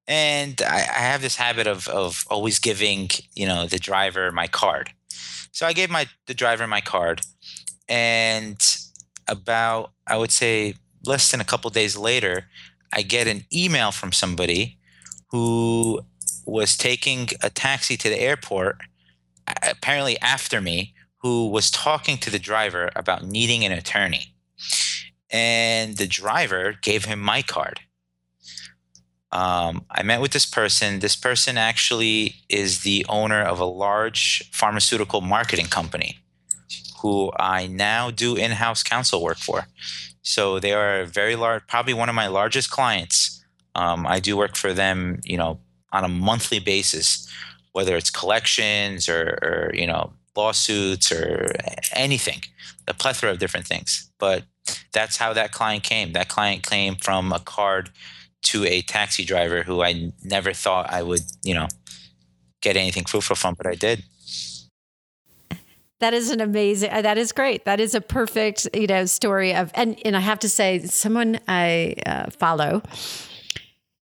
and 0.07 0.61
I, 0.63 0.77
I 0.77 1.01
have 1.11 1.23
this 1.23 1.37
habit 1.37 1.67
of 1.67 1.89
of 1.89 2.25
always 2.31 2.59
giving 2.59 3.11
you 3.35 3.47
know 3.47 3.67
the 3.67 3.79
driver 3.79 4.33
my 4.33 4.47
card. 4.47 4.91
So 5.53 5.67
I 5.67 5.73
gave 5.73 5.91
my 5.91 6.07
the 6.27 6.35
driver 6.35 6.67
my 6.67 6.81
card, 6.81 7.23
and 7.89 8.59
about 9.29 9.93
I 10.07 10.17
would 10.17 10.33
say 10.33 10.75
less 11.05 11.31
than 11.31 11.41
a 11.41 11.45
couple 11.45 11.71
days 11.71 11.97
later, 11.97 12.49
I 12.93 13.03
get 13.03 13.27
an 13.27 13.45
email 13.53 13.93
from 13.93 14.13
somebody 14.13 14.79
who 15.31 16.01
was 16.47 16.77
taking 16.77 17.29
a 17.43 17.51
taxi 17.51 17.97
to 17.97 18.09
the 18.09 18.21
airport, 18.21 18.79
apparently 19.63 20.19
after 20.21 20.61
me, 20.61 20.95
who 21.23 21.49
was 21.49 21.71
talking 21.71 22.19
to 22.19 22.31
the 22.31 22.39
driver 22.39 22.91
about 22.95 23.25
needing 23.25 23.65
an 23.65 23.73
attorney. 23.73 24.36
And 25.31 25.97
the 25.97 26.07
driver 26.07 26.75
gave 26.81 27.05
him 27.05 27.21
my 27.21 27.42
card. 27.42 27.81
Um, 29.33 29.85
I 29.90 30.03
met 30.03 30.21
with 30.21 30.31
this 30.33 30.47
person. 30.47 31.01
This 31.01 31.16
person 31.16 31.59
actually 31.59 32.37
is 32.49 32.81
the 32.81 33.05
owner 33.09 33.42
of 33.42 33.59
a 33.61 33.64
large 33.64 34.49
pharmaceutical 34.53 35.21
marketing 35.21 35.66
company 35.66 36.19
who 37.03 37.33
I 37.38 37.66
now 37.66 38.11
do 38.11 38.37
in 38.37 38.53
house 38.53 38.83
counsel 38.83 39.23
work 39.23 39.38
for. 39.38 39.66
So 40.23 40.59
they 40.59 40.73
are 40.73 41.05
very 41.05 41.37
large, 41.37 41.66
probably 41.66 41.95
one 41.95 42.09
of 42.09 42.14
my 42.14 42.29
largest 42.29 42.71
clients. 42.71 43.45
Um, 43.75 44.07
I 44.07 44.21
do 44.21 44.37
work 44.37 44.57
for 44.57 44.73
them, 44.73 45.21
you 45.25 45.37
know, 45.37 45.61
on 45.92 46.05
a 46.05 46.09
monthly 46.09 46.59
basis, 46.59 47.29
whether 47.73 47.97
it's 47.97 48.11
collections 48.11 49.09
or, 49.09 49.38
or, 49.42 49.71
you 49.75 49.87
know, 49.87 50.12
lawsuits 50.37 51.11
or 51.12 51.53
anything, 51.92 52.42
a 52.87 52.94
plethora 52.94 53.31
of 53.31 53.38
different 53.38 53.66
things. 53.66 54.11
But 54.18 54.44
that's 54.92 55.16
how 55.16 55.33
that 55.33 55.53
client 55.53 55.83
came. 55.83 56.12
That 56.12 56.29
client 56.29 56.62
came 56.62 56.96
from 56.96 57.33
a 57.33 57.38
card 57.38 57.90
to 58.42 58.64
a 58.64 58.83
taxi 58.83 59.25
driver 59.25 59.62
who 59.62 59.83
I 59.83 60.12
never 60.22 60.53
thought 60.53 60.92
I 60.92 61.03
would, 61.03 61.22
you 61.42 61.55
know, 61.55 61.68
get 62.61 62.77
anything 62.77 63.05
fruitful 63.05 63.37
from, 63.37 63.55
but 63.55 63.66
I 63.66 63.75
did. 63.75 64.05
That 66.01 66.12
is 66.12 66.31
an 66.31 66.40
amazing. 66.40 66.90
Uh, 66.90 67.03
that 67.03 67.16
is 67.16 67.33
great. 67.33 67.64
That 67.64 67.81
is 67.81 67.94
a 67.94 68.01
perfect, 68.01 68.68
you 68.75 68.87
know, 68.87 69.07
story 69.07 69.55
of. 69.55 69.70
And 69.75 69.99
and 70.05 70.14
I 70.14 70.20
have 70.20 70.38
to 70.40 70.49
say, 70.49 70.81
someone 70.81 71.40
I 71.49 71.94
uh, 72.05 72.31
follow 72.31 72.83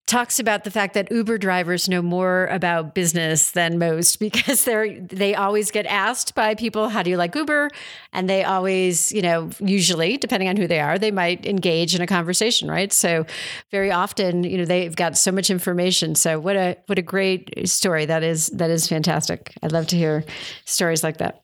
talks 0.06 0.40
about 0.40 0.64
the 0.64 0.72
fact 0.72 0.94
that 0.96 1.12
Uber 1.12 1.38
drivers 1.38 1.88
know 1.88 2.02
more 2.02 2.48
about 2.48 2.94
business 2.94 3.52
than 3.52 3.80
most 3.80 4.20
because 4.20 4.66
they're 4.66 5.00
they 5.00 5.36
always 5.36 5.72
get 5.72 5.86
asked 5.86 6.36
by 6.36 6.56
people, 6.56 6.90
"How 6.90 7.04
do 7.04 7.10
you 7.10 7.18
like 7.18 7.36
Uber?" 7.36 7.70
And 8.12 8.30
they 8.30 8.44
always, 8.44 9.12
you 9.12 9.22
know, 9.22 9.50
usually 9.60 10.18
depending 10.18 10.50
on 10.50 10.58
who 10.58 10.68
they 10.68 10.80
are, 10.80 11.00
they 11.00 11.12
might 11.12 11.46
engage 11.46 11.96
in 11.96 12.02
a 12.02 12.08
conversation, 12.08 12.70
right? 12.70 12.92
So 12.92 13.26
very 13.72 13.92
often, 13.92 14.44
you 14.44 14.58
know, 14.58 14.66
they've 14.66 14.96
got 14.96 15.18
so 15.18 15.32
much 15.32 15.50
information. 15.50 16.16
So 16.16 16.40
what 16.40 16.56
a 16.56 16.78
what 16.88 17.00
a 17.00 17.04
great 17.04 17.68
story 17.68 18.06
that 18.06 18.24
is. 18.24 18.48
That 18.48 18.70
is 18.70 18.88
fantastic. 18.88 19.54
I'd 19.62 19.72
love 19.72 19.88
to 19.88 19.98
hear 19.98 20.24
stories 20.66 21.04
like 21.04 21.18
that. 21.18 21.44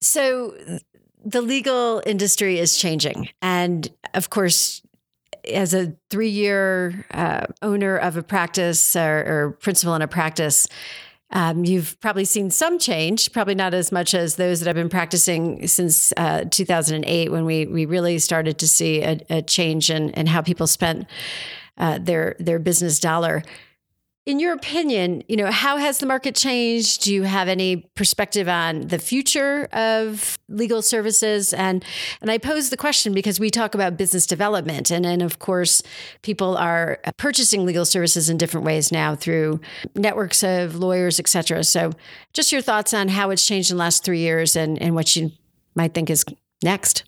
So 0.00 0.54
the 1.24 1.42
legal 1.42 2.02
industry 2.06 2.58
is 2.58 2.76
changing. 2.76 3.28
And 3.42 3.88
of 4.14 4.30
course, 4.30 4.82
as 5.48 5.74
a 5.74 5.94
three 6.10 6.28
year 6.28 7.04
uh, 7.12 7.46
owner 7.62 7.96
of 7.96 8.16
a 8.16 8.22
practice 8.22 8.96
or, 8.96 9.24
or, 9.26 9.56
principal 9.60 9.94
in 9.94 10.02
a 10.02 10.08
practice, 10.08 10.66
um, 11.30 11.64
you've 11.64 12.00
probably 12.00 12.24
seen 12.24 12.50
some 12.50 12.78
change, 12.78 13.32
probably 13.32 13.54
not 13.54 13.74
as 13.74 13.92
much 13.92 14.14
as 14.14 14.36
those 14.36 14.60
that 14.60 14.66
have 14.66 14.76
been 14.76 14.88
practicing 14.88 15.66
since 15.66 16.12
uh, 16.16 16.44
2008 16.50 17.30
when 17.30 17.44
we, 17.44 17.66
we 17.66 17.84
really 17.84 18.18
started 18.18 18.58
to 18.58 18.68
see 18.68 19.02
a, 19.02 19.20
a 19.28 19.42
change 19.42 19.90
in, 19.90 20.10
in 20.10 20.26
how 20.26 20.40
people 20.40 20.66
spent 20.66 21.06
uh, 21.76 21.98
their, 21.98 22.34
their 22.38 22.58
business 22.58 22.98
dollar 22.98 23.42
in 24.28 24.38
your 24.38 24.52
opinion, 24.52 25.22
you 25.26 25.36
know, 25.38 25.50
how 25.50 25.78
has 25.78 26.00
the 26.00 26.06
market 26.06 26.36
changed? 26.36 27.04
Do 27.04 27.14
you 27.14 27.22
have 27.22 27.48
any 27.48 27.76
perspective 27.94 28.46
on 28.46 28.82
the 28.82 28.98
future 28.98 29.64
of 29.72 30.38
legal 30.50 30.82
services? 30.82 31.54
And 31.54 31.82
and 32.20 32.30
I 32.30 32.36
pose 32.36 32.68
the 32.68 32.76
question 32.76 33.14
because 33.14 33.40
we 33.40 33.48
talk 33.48 33.74
about 33.74 33.96
business 33.96 34.26
development, 34.26 34.90
and 34.90 35.06
and 35.06 35.22
of 35.22 35.38
course, 35.38 35.82
people 36.20 36.58
are 36.58 36.98
purchasing 37.16 37.64
legal 37.64 37.86
services 37.86 38.28
in 38.28 38.36
different 38.36 38.66
ways 38.66 38.92
now 38.92 39.14
through 39.14 39.62
networks 39.94 40.42
of 40.42 40.76
lawyers, 40.76 41.18
et 41.18 41.26
cetera. 41.26 41.64
So, 41.64 41.92
just 42.34 42.52
your 42.52 42.60
thoughts 42.60 42.92
on 42.92 43.08
how 43.08 43.30
it's 43.30 43.46
changed 43.46 43.70
in 43.70 43.78
the 43.78 43.82
last 43.82 44.04
three 44.04 44.20
years, 44.20 44.56
and 44.56 44.78
and 44.82 44.94
what 44.94 45.16
you 45.16 45.32
might 45.74 45.94
think 45.94 46.10
is 46.10 46.26
next. 46.62 47.02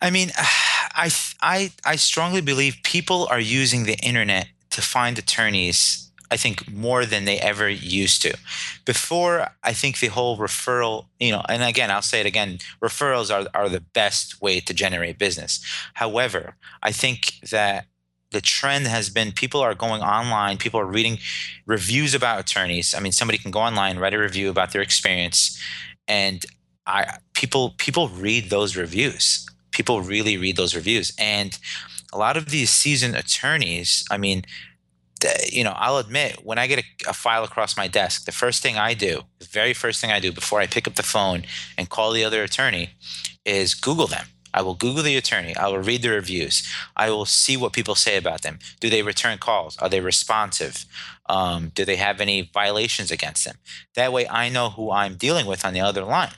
I 0.00 0.08
mean, 0.08 0.30
I 0.38 1.10
I 1.42 1.72
I 1.84 1.96
strongly 1.96 2.40
believe 2.40 2.78
people 2.84 3.28
are 3.30 3.38
using 3.38 3.84
the 3.84 3.98
internet 4.02 4.48
to 4.70 4.82
find 4.82 5.18
attorneys, 5.18 6.10
I 6.30 6.36
think 6.36 6.70
more 6.72 7.04
than 7.04 7.24
they 7.24 7.38
ever 7.38 7.68
used 7.68 8.22
to. 8.22 8.36
Before, 8.84 9.48
I 9.62 9.72
think 9.72 9.98
the 9.98 10.06
whole 10.08 10.38
referral, 10.38 11.06
you 11.18 11.32
know, 11.32 11.42
and 11.48 11.62
again, 11.62 11.90
I'll 11.90 12.02
say 12.02 12.20
it 12.20 12.26
again, 12.26 12.58
referrals 12.80 13.34
are, 13.34 13.48
are 13.52 13.68
the 13.68 13.80
best 13.80 14.40
way 14.40 14.60
to 14.60 14.72
generate 14.72 15.18
business. 15.18 15.64
However, 15.94 16.54
I 16.82 16.92
think 16.92 17.34
that 17.50 17.86
the 18.30 18.40
trend 18.40 18.86
has 18.86 19.10
been 19.10 19.32
people 19.32 19.60
are 19.60 19.74
going 19.74 20.02
online, 20.02 20.56
people 20.56 20.78
are 20.78 20.86
reading 20.86 21.18
reviews 21.66 22.14
about 22.14 22.38
attorneys. 22.38 22.94
I 22.94 23.00
mean, 23.00 23.12
somebody 23.12 23.38
can 23.38 23.50
go 23.50 23.60
online, 23.60 23.98
write 23.98 24.14
a 24.14 24.18
review 24.18 24.50
about 24.50 24.72
their 24.72 24.82
experience, 24.82 25.60
and 26.06 26.44
I 26.86 27.18
people 27.34 27.74
people 27.78 28.08
read 28.08 28.50
those 28.50 28.76
reviews. 28.76 29.46
People 29.72 30.02
really 30.02 30.36
read 30.36 30.56
those 30.56 30.74
reviews. 30.74 31.12
And 31.18 31.58
a 32.12 32.18
lot 32.18 32.36
of 32.36 32.46
these 32.50 32.70
seasoned 32.70 33.16
attorneys, 33.16 34.04
I 34.10 34.16
mean, 34.16 34.44
you 35.50 35.64
know, 35.64 35.74
I'll 35.76 35.98
admit 35.98 36.44
when 36.44 36.58
I 36.58 36.66
get 36.66 36.78
a, 36.78 37.10
a, 37.10 37.12
file 37.12 37.44
across 37.44 37.76
my 37.76 37.88
desk, 37.88 38.24
the 38.24 38.32
first 38.32 38.62
thing 38.62 38.78
I 38.78 38.94
do, 38.94 39.22
the 39.38 39.46
very 39.46 39.74
first 39.74 40.00
thing 40.00 40.10
I 40.10 40.20
do 40.20 40.32
before 40.32 40.60
I 40.60 40.66
pick 40.66 40.88
up 40.88 40.94
the 40.94 41.02
phone 41.02 41.44
and 41.76 41.90
call 41.90 42.12
the 42.12 42.24
other 42.24 42.42
attorney 42.42 42.90
is 43.44 43.74
Google 43.74 44.06
them. 44.06 44.26
I 44.52 44.62
will 44.62 44.74
Google 44.74 45.02
the 45.02 45.16
attorney. 45.16 45.54
I 45.56 45.68
will 45.68 45.78
read 45.78 46.02
the 46.02 46.10
reviews. 46.10 46.68
I 46.96 47.10
will 47.10 47.24
see 47.24 47.56
what 47.56 47.72
people 47.72 47.94
say 47.94 48.16
about 48.16 48.42
them. 48.42 48.58
Do 48.80 48.90
they 48.90 49.02
return 49.02 49.38
calls? 49.38 49.76
Are 49.78 49.88
they 49.88 50.00
responsive? 50.00 50.86
Um, 51.28 51.70
do 51.74 51.84
they 51.84 51.96
have 51.96 52.20
any 52.20 52.50
violations 52.52 53.10
against 53.10 53.44
them? 53.44 53.56
That 53.94 54.12
way 54.12 54.26
I 54.26 54.48
know 54.48 54.70
who 54.70 54.90
I'm 54.90 55.14
dealing 55.14 55.46
with 55.46 55.64
on 55.64 55.72
the 55.72 55.80
other 55.80 56.02
line. 56.02 56.32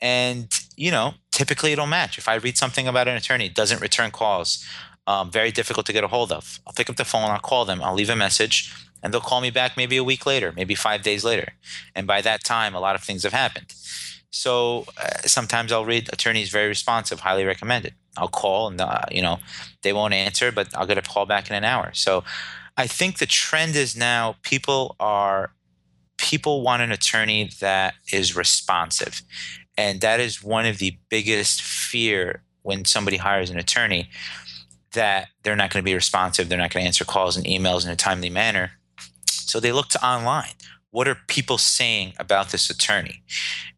And, 0.00 0.48
you 0.76 0.90
know, 0.90 1.14
typically 1.32 1.72
it'll 1.72 1.86
match. 1.86 2.18
If 2.18 2.28
I 2.28 2.36
read 2.36 2.56
something 2.56 2.86
about 2.86 3.08
an 3.08 3.16
attorney, 3.16 3.48
doesn't 3.48 3.82
return 3.82 4.10
calls, 4.10 4.64
um, 5.10 5.30
very 5.30 5.50
difficult 5.50 5.86
to 5.86 5.92
get 5.92 6.04
a 6.04 6.08
hold 6.08 6.30
of. 6.30 6.60
I'll 6.64 6.72
pick 6.72 6.88
up 6.88 6.96
the 6.96 7.04
phone, 7.04 7.30
I'll 7.30 7.40
call 7.40 7.64
them, 7.64 7.82
I'll 7.82 7.94
leave 7.94 8.10
a 8.10 8.14
message, 8.16 8.72
and 9.02 9.12
they'll 9.12 9.20
call 9.20 9.40
me 9.40 9.50
back 9.50 9.76
maybe 9.76 9.96
a 9.96 10.04
week 10.04 10.24
later, 10.24 10.52
maybe 10.54 10.76
five 10.76 11.02
days 11.02 11.24
later. 11.24 11.48
And 11.96 12.06
by 12.06 12.20
that 12.22 12.44
time, 12.44 12.76
a 12.76 12.80
lot 12.80 12.94
of 12.94 13.02
things 13.02 13.24
have 13.24 13.32
happened. 13.32 13.74
So 14.30 14.84
uh, 14.96 15.22
sometimes 15.26 15.72
I'll 15.72 15.84
read 15.84 16.08
attorneys 16.12 16.50
very 16.50 16.68
responsive, 16.68 17.20
highly 17.20 17.44
recommended. 17.44 17.94
I'll 18.16 18.28
call 18.28 18.68
and 18.68 18.80
uh, 18.80 19.02
you 19.10 19.22
know 19.22 19.38
they 19.82 19.92
won't 19.92 20.14
answer, 20.14 20.52
but 20.52 20.68
I'll 20.76 20.86
get 20.86 20.98
a 20.98 21.02
call 21.02 21.26
back 21.26 21.50
in 21.50 21.56
an 21.56 21.64
hour. 21.64 21.90
So 21.92 22.22
I 22.76 22.86
think 22.86 23.18
the 23.18 23.26
trend 23.26 23.74
is 23.74 23.96
now 23.96 24.36
people 24.42 24.94
are 25.00 25.52
people 26.18 26.62
want 26.62 26.82
an 26.82 26.92
attorney 26.92 27.50
that 27.60 27.94
is 28.12 28.36
responsive, 28.36 29.22
and 29.76 30.00
that 30.02 30.20
is 30.20 30.44
one 30.44 30.66
of 30.66 30.78
the 30.78 30.96
biggest 31.08 31.62
fear 31.62 32.42
when 32.62 32.84
somebody 32.84 33.16
hires 33.16 33.50
an 33.50 33.58
attorney 33.58 34.08
that 34.92 35.28
they're 35.42 35.56
not 35.56 35.70
going 35.70 35.82
to 35.82 35.88
be 35.88 35.94
responsive, 35.94 36.48
they're 36.48 36.58
not 36.58 36.72
going 36.72 36.84
to 36.84 36.86
answer 36.86 37.04
calls 37.04 37.36
and 37.36 37.46
emails 37.46 37.84
in 37.84 37.90
a 37.90 37.96
timely 37.96 38.30
manner. 38.30 38.72
So 39.26 39.60
they 39.60 39.72
look 39.72 39.88
to 39.88 40.04
online. 40.04 40.54
What 40.90 41.08
are 41.08 41.16
people 41.28 41.58
saying 41.58 42.14
about 42.18 42.50
this 42.50 42.68
attorney? 42.70 43.22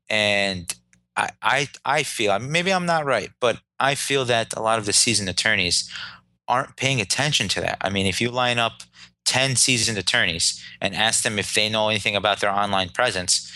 And 0.09 0.75
I, 1.17 1.31
I, 1.43 1.69
I 1.85 2.03
feel 2.03 2.39
maybe 2.39 2.73
I'm 2.73 2.87
not 2.87 3.05
right, 3.05 3.31
but 3.41 3.61
I 3.79 3.95
feel 3.95 4.25
that 4.27 4.57
a 4.57 4.63
lot 4.63 4.79
of 4.79 4.87
the 4.87 4.93
seasoned 4.93 5.29
attorneys 5.29 5.91
aren't 6.49 6.77
paying 6.77 7.01
attention 7.01 7.49
to 7.49 7.61
that. 7.61 7.79
I 7.81 7.91
mean, 7.91 8.07
if 8.07 8.21
you 8.21 8.31
line 8.31 8.59
up 8.59 8.83
10 9.25 9.57
seasoned 9.57 9.99
attorneys 9.99 10.63
and 10.81 10.95
ask 10.95 11.23
them 11.23 11.39
if 11.39 11.55
they 11.55 11.69
know 11.69 11.89
anything 11.89 12.17
about 12.17 12.41
their 12.41 12.51
online 12.51 12.89
presence, 12.89 13.51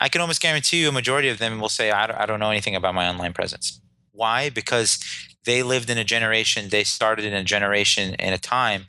I 0.00 0.08
can 0.08 0.20
almost 0.20 0.40
guarantee 0.40 0.80
you 0.80 0.88
a 0.88 0.92
majority 0.92 1.28
of 1.28 1.38
them 1.38 1.60
will 1.60 1.68
say, 1.68 1.90
I 1.90 2.06
don't, 2.06 2.16
I 2.16 2.26
don't 2.26 2.40
know 2.40 2.50
anything 2.50 2.74
about 2.74 2.94
my 2.94 3.08
online 3.08 3.32
presence. 3.32 3.80
Why? 4.12 4.50
Because 4.50 4.98
they 5.44 5.62
lived 5.62 5.90
in 5.90 5.98
a 5.98 6.04
generation, 6.04 6.68
they 6.68 6.84
started 6.84 7.24
in 7.24 7.32
a 7.32 7.44
generation 7.44 8.14
in 8.14 8.32
a 8.32 8.38
time 8.38 8.86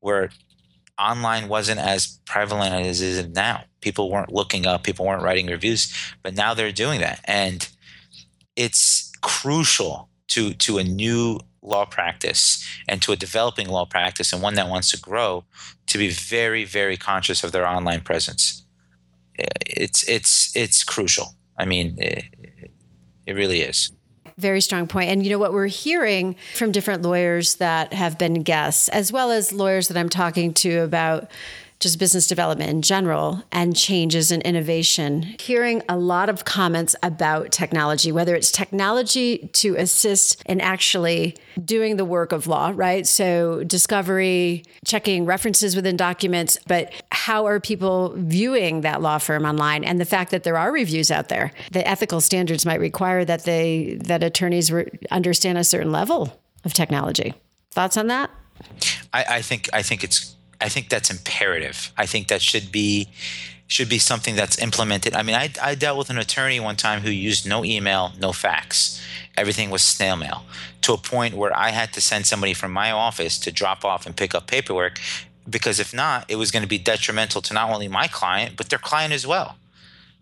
where 0.00 0.30
online 0.98 1.48
wasn't 1.48 1.80
as 1.80 2.18
prevalent 2.24 2.74
as 2.74 3.00
it 3.00 3.06
is 3.06 3.28
now. 3.28 3.64
People 3.80 4.10
weren't 4.10 4.32
looking 4.32 4.66
up, 4.66 4.84
people 4.84 5.06
weren't 5.06 5.22
writing 5.22 5.46
reviews, 5.46 5.92
but 6.22 6.34
now 6.34 6.54
they're 6.54 6.72
doing 6.72 7.00
that. 7.00 7.20
And 7.24 7.68
it's 8.56 9.12
crucial 9.22 10.08
to 10.28 10.54
to 10.54 10.78
a 10.78 10.84
new 10.84 11.40
law 11.62 11.84
practice 11.86 12.64
and 12.86 13.00
to 13.02 13.12
a 13.12 13.16
developing 13.16 13.68
law 13.68 13.86
practice 13.86 14.32
and 14.32 14.42
one 14.42 14.54
that 14.54 14.68
wants 14.68 14.90
to 14.90 15.00
grow 15.00 15.44
to 15.86 15.98
be 15.98 16.10
very 16.10 16.64
very 16.64 16.96
conscious 16.96 17.42
of 17.42 17.52
their 17.52 17.66
online 17.66 18.00
presence 18.00 18.64
it's 19.36 20.06
it's 20.08 20.54
it's 20.54 20.84
crucial 20.84 21.34
i 21.58 21.64
mean 21.64 21.94
it, 21.98 22.24
it 23.26 23.32
really 23.32 23.62
is 23.62 23.92
very 24.36 24.60
strong 24.60 24.86
point. 24.86 25.10
And 25.10 25.24
you 25.24 25.30
know 25.30 25.38
what 25.38 25.52
we're 25.52 25.66
hearing 25.66 26.36
from 26.54 26.72
different 26.72 27.02
lawyers 27.02 27.56
that 27.56 27.92
have 27.92 28.18
been 28.18 28.42
guests, 28.42 28.88
as 28.88 29.12
well 29.12 29.30
as 29.30 29.52
lawyers 29.52 29.88
that 29.88 29.96
I'm 29.96 30.08
talking 30.08 30.52
to 30.54 30.78
about 30.80 31.30
just 31.84 31.98
business 31.98 32.26
development 32.26 32.70
in 32.70 32.80
general 32.80 33.44
and 33.52 33.76
changes 33.76 34.32
and 34.32 34.42
innovation. 34.42 35.36
Hearing 35.38 35.82
a 35.86 35.98
lot 35.98 36.30
of 36.30 36.46
comments 36.46 36.96
about 37.02 37.52
technology, 37.52 38.10
whether 38.10 38.34
it's 38.34 38.50
technology 38.50 39.50
to 39.52 39.76
assist 39.76 40.42
in 40.46 40.62
actually 40.62 41.36
doing 41.62 41.98
the 41.98 42.04
work 42.06 42.32
of 42.32 42.46
law, 42.46 42.72
right? 42.74 43.06
So, 43.06 43.62
discovery, 43.64 44.64
checking 44.86 45.26
references 45.26 45.76
within 45.76 45.96
documents, 45.98 46.56
but 46.66 46.90
how 47.12 47.46
are 47.46 47.60
people 47.60 48.14
viewing 48.16 48.80
that 48.80 49.02
law 49.02 49.18
firm 49.18 49.44
online 49.44 49.84
and 49.84 50.00
the 50.00 50.06
fact 50.06 50.30
that 50.30 50.42
there 50.42 50.56
are 50.56 50.72
reviews 50.72 51.10
out 51.10 51.28
there? 51.28 51.52
The 51.72 51.86
ethical 51.86 52.22
standards 52.22 52.64
might 52.64 52.80
require 52.80 53.26
that 53.26 53.44
they 53.44 53.98
that 54.04 54.22
attorneys 54.22 54.72
re- 54.72 54.88
understand 55.10 55.58
a 55.58 55.64
certain 55.64 55.92
level 55.92 56.40
of 56.64 56.72
technology. 56.72 57.34
Thoughts 57.72 57.98
on 57.98 58.06
that? 58.06 58.30
I, 59.12 59.24
I 59.28 59.42
think 59.42 59.68
I 59.74 59.82
think 59.82 60.02
it's 60.02 60.34
I 60.64 60.70
think 60.70 60.88
that's 60.88 61.10
imperative. 61.10 61.92
I 61.98 62.06
think 62.06 62.28
that 62.28 62.40
should 62.40 62.72
be 62.72 63.08
should 63.66 63.88
be 63.88 63.98
something 63.98 64.34
that's 64.34 64.58
implemented. 64.58 65.14
I 65.14 65.22
mean, 65.22 65.34
I, 65.34 65.50
I 65.60 65.74
dealt 65.74 65.98
with 65.98 66.08
an 66.08 66.18
attorney 66.18 66.58
one 66.58 66.76
time 66.76 67.00
who 67.00 67.10
used 67.10 67.46
no 67.46 67.64
email, 67.64 68.12
no 68.18 68.32
fax. 68.32 69.00
Everything 69.36 69.68
was 69.68 69.82
snail 69.82 70.16
mail 70.16 70.44
to 70.82 70.94
a 70.94 70.98
point 70.98 71.34
where 71.34 71.54
I 71.54 71.70
had 71.70 71.92
to 71.94 72.00
send 72.00 72.26
somebody 72.26 72.54
from 72.54 72.72
my 72.72 72.92
office 72.92 73.38
to 73.40 73.52
drop 73.52 73.84
off 73.84 74.06
and 74.06 74.16
pick 74.16 74.34
up 74.34 74.46
paperwork 74.46 75.00
because 75.48 75.80
if 75.80 75.92
not, 75.92 76.24
it 76.28 76.36
was 76.36 76.50
going 76.50 76.62
to 76.62 76.68
be 76.68 76.78
detrimental 76.78 77.42
to 77.42 77.52
not 77.52 77.70
only 77.70 77.88
my 77.88 78.06
client, 78.06 78.56
but 78.56 78.70
their 78.70 78.78
client 78.78 79.12
as 79.12 79.26
well. 79.26 79.56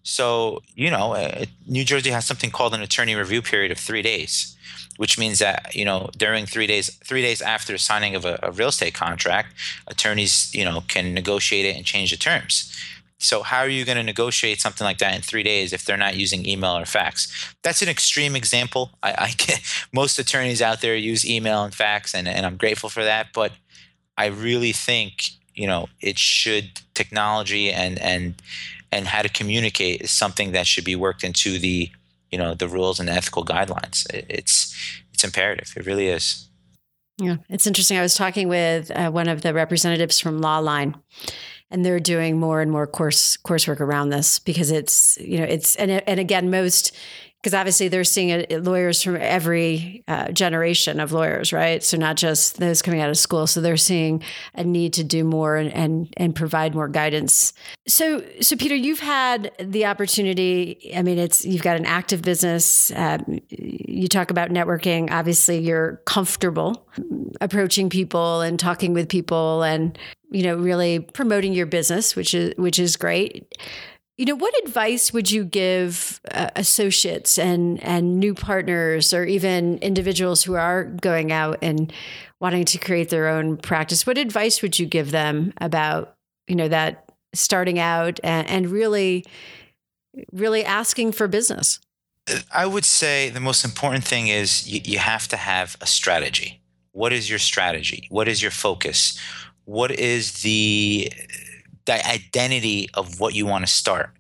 So, 0.03 0.63
you 0.75 0.91
know, 0.91 1.15
uh, 1.15 1.45
New 1.67 1.85
Jersey 1.85 2.11
has 2.11 2.25
something 2.25 2.51
called 2.51 2.75
an 2.75 2.83
attorney 2.83 3.15
review 3.15 3.43
period 3.43 3.71
of 3.71 3.79
three 3.79 4.03
days 4.03 4.57
which 4.97 5.19
means 5.19 5.39
that 5.39 5.75
you 5.75 5.85
know 5.85 6.11
during 6.17 6.47
three 6.47 6.67
days 6.67 6.91
three 7.05 7.23
days 7.23 7.41
after 7.41 7.79
signing 7.79 8.15
of 8.15 8.25
a, 8.25 8.39
a, 8.43 8.51
real 8.51 8.69
estate 8.69 8.95
contract 8.95 9.55
attorneys 9.87 10.55
you 10.55 10.65
know 10.65 10.83
can 10.89 11.15
negotiate 11.15 11.65
it 11.65 11.77
and 11.77 11.85
change 11.85 12.11
the 12.11 12.17
terms. 12.17 12.71
So 13.19 13.43
how 13.45 13.59
are 13.59 13.69
you 13.69 13.85
going 13.85 13.97
to 13.97 14.03
negotiate 14.03 14.61
something 14.61 14.85
like 14.85 14.99
that 14.99 15.15
in 15.15 15.23
three 15.23 15.45
days 15.45 15.73
if 15.73 15.85
they're 15.85 15.97
not 15.97 16.17
using 16.17 16.45
email 16.45 16.77
or 16.77 16.85
fax? 16.85 17.55
That's 17.63 17.81
an 17.81 17.89
extreme 17.89 18.35
example. 18.35 18.91
I, 19.01 19.15
I 19.17 19.31
get 19.37 19.61
most 19.93 20.19
attorneys 20.19 20.61
out 20.61 20.81
there 20.81 20.97
use 20.97 21.25
email 21.25 21.63
and 21.63 21.75
fax 21.75 22.15
and, 22.15 22.27
and 22.29 22.45
i'm 22.45 22.57
grateful 22.57 22.89
for 22.89 23.05
that 23.05 23.29
but 23.33 23.53
i 24.19 24.27
really 24.27 24.73
think 24.73 25.31
you 25.55 25.67
know 25.67 25.89
it 26.01 26.19
should 26.19 26.81
technology 26.95 27.71
and 27.71 27.99
and 27.99 28.35
and 28.93 29.09
how 29.09 29.23
to 29.23 29.29
communicate 29.29 30.03
is 30.03 30.11
something 30.11 30.53
that 30.53 30.67
should 30.67 30.85
be 30.85 30.95
worked 30.95 31.25
into 31.25 31.59
the 31.59 31.91
you 32.31 32.39
know 32.39 32.55
the 32.55 32.69
rules 32.69 33.01
and 33.01 33.09
the 33.09 33.13
ethical 33.13 33.45
guidelines. 33.45 34.07
it's 34.13 34.75
it's 35.13 35.25
imperative. 35.25 35.73
It 35.77 35.87
really 35.87 36.09
is. 36.09 36.49
Yeah, 37.19 37.37
it's 37.49 37.67
interesting. 37.67 37.99
I 37.99 38.03
was 38.03 38.15
talking 38.15 38.49
with 38.49 38.91
uh, 38.91 39.11
one 39.11 39.29
of 39.29 39.43
the 39.43 39.53
representatives 39.53 40.19
from 40.19 40.41
Lawline, 40.41 40.95
and 41.71 41.85
they're 41.85 42.01
doing 42.01 42.39
more 42.39 42.61
and 42.61 42.71
more 42.71 42.87
course 42.87 43.37
coursework 43.37 43.81
around 43.81 44.11
this 44.11 44.39
because 44.39 44.71
it's 44.71 45.19
you 45.21 45.39
know 45.39 45.45
it's 45.45 45.77
and 45.77 45.91
and 45.91 46.21
again 46.21 46.51
most 46.51 46.97
because 47.43 47.55
obviously 47.55 47.89
they're 47.89 48.05
seeing 48.05 48.47
lawyers 48.63 49.03
from 49.03 49.17
every 49.17 50.05
uh, 50.07 50.31
generation 50.31 51.01
of 51.01 51.11
lawyers, 51.11 51.53
right? 51.53 51.83
So 51.83 51.97
not 51.97 52.17
just 52.17 52.59
those 52.59 52.83
coming 52.83 53.01
out 53.01 53.11
of 53.11 53.19
school. 53.19 53.49
So 53.49 53.61
they're 53.61 53.77
seeing 53.77 54.23
a 54.55 54.63
need 54.63 54.93
to 54.95 55.05
do 55.05 55.25
more 55.25 55.57
and 55.57 55.73
and, 55.73 56.15
and 56.17 56.35
provide 56.37 56.75
more 56.75 56.89
guidance. 56.89 57.53
So 57.89 58.25
so 58.41 58.57
Peter, 58.57 58.77
you've 58.77 59.01
had 59.01 59.51
the 59.59 59.87
opportunity. 59.87 60.93
I 60.95 61.03
mean, 61.03 61.19
it's 61.19 61.45
you've 61.45 61.63
got 61.63 61.77
an 61.77 61.87
active 61.87 62.23
business. 62.23 62.93
Um, 62.95 63.41
you 63.49 64.07
talk 64.07 64.31
about 64.31 64.51
networking. 64.51 65.11
Obviously, 65.11 65.59
you're 65.59 65.97
comfortable 66.07 66.87
approaching 67.41 67.91
people 67.91 68.41
and 68.41 68.61
talking 68.61 68.93
with 68.93 69.09
people, 69.09 69.63
and 69.63 69.99
you 70.31 70.45
know, 70.45 70.57
really 70.57 71.01
promoting 71.01 71.53
your 71.53 71.67
business, 71.67 72.15
which 72.15 72.35
is 72.35 72.55
which 72.57 72.79
is 72.79 72.97
great. 72.97 73.53
You 74.19 74.27
know, 74.27 74.35
what 74.37 74.55
advice 74.65 75.13
would 75.13 75.31
you 75.31 75.45
give 75.45 76.21
uh, 76.31 76.51
associates 76.55 77.39
and 77.39 77.83
and 77.83 78.21
new 78.21 78.35
partners, 78.35 79.13
or 79.15 79.25
even 79.25 79.79
individuals 79.79 80.43
who 80.43 80.55
are 80.55 80.85
going 80.85 81.33
out 81.33 81.59
and 81.63 81.93
wanting 82.41 82.65
to 82.67 82.79
create 82.79 83.09
their 83.09 83.29
own 83.29 83.57
practice? 83.57 84.07
What 84.07 84.19
advice 84.19 84.61
would 84.61 84.79
you 84.79 84.87
give 84.87 85.11
them 85.13 85.55
about 85.59 86.15
you 86.47 86.57
know 86.57 86.69
that 86.69 87.11
starting 87.35 87.79
out 87.79 88.21
and, 88.23 88.49
and 88.49 88.69
really, 88.69 89.25
really 90.31 90.65
asking 90.65 91.13
for 91.13 91.27
business? 91.27 91.81
I 92.55 92.67
would 92.67 92.85
say 92.85 93.31
the 93.31 93.41
most 93.41 93.65
important 93.65 94.05
thing 94.05 94.29
is 94.29 94.69
you, 94.69 94.81
you 94.85 94.99
have 94.99 95.27
to 95.29 95.37
have 95.37 95.77
a 95.81 95.87
strategy. 95.87 96.61
What 96.93 97.13
is 97.13 97.29
your 97.29 97.39
strategy? 97.39 98.07
What 98.11 98.29
is 98.29 98.43
your 98.43 98.51
focus? 98.51 99.19
What 99.65 99.91
is 99.91 100.43
the 100.43 101.11
the 101.85 102.07
identity 102.07 102.89
of 102.95 103.21
what 103.21 103.35
you 103.35 103.47
want 103.47 103.67
to 103.67 103.73
start. 103.73 104.11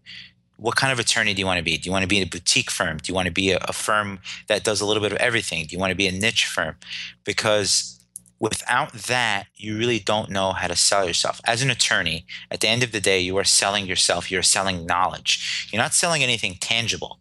What 0.56 0.76
kind 0.76 0.92
of 0.92 0.98
attorney 0.98 1.34
do 1.34 1.40
you 1.40 1.46
want 1.46 1.58
to 1.58 1.64
be? 1.64 1.76
Do 1.76 1.88
you 1.88 1.92
want 1.92 2.02
to 2.02 2.08
be 2.08 2.20
a 2.20 2.26
boutique 2.26 2.70
firm? 2.70 2.98
Do 2.98 3.10
you 3.10 3.14
want 3.14 3.26
to 3.26 3.32
be 3.32 3.50
a, 3.50 3.58
a 3.68 3.72
firm 3.72 4.20
that 4.46 4.62
does 4.62 4.80
a 4.80 4.86
little 4.86 5.02
bit 5.02 5.12
of 5.12 5.18
everything? 5.18 5.66
Do 5.66 5.74
you 5.74 5.80
want 5.80 5.90
to 5.90 5.96
be 5.96 6.06
a 6.06 6.12
niche 6.12 6.46
firm? 6.46 6.76
Because 7.24 7.98
without 8.38 8.92
that, 8.92 9.46
you 9.56 9.78
really 9.78 9.98
don't 9.98 10.30
know 10.30 10.52
how 10.52 10.66
to 10.66 10.76
sell 10.76 11.06
yourself. 11.06 11.40
As 11.44 11.62
an 11.62 11.70
attorney, 11.70 12.26
at 12.50 12.60
the 12.60 12.68
end 12.68 12.82
of 12.82 12.92
the 12.92 13.00
day, 13.00 13.20
you 13.20 13.36
are 13.38 13.44
selling 13.44 13.86
yourself. 13.86 14.30
You're 14.30 14.42
selling 14.42 14.84
knowledge. 14.86 15.68
You're 15.72 15.82
not 15.82 15.94
selling 15.94 16.22
anything 16.22 16.56
tangible. 16.60 17.20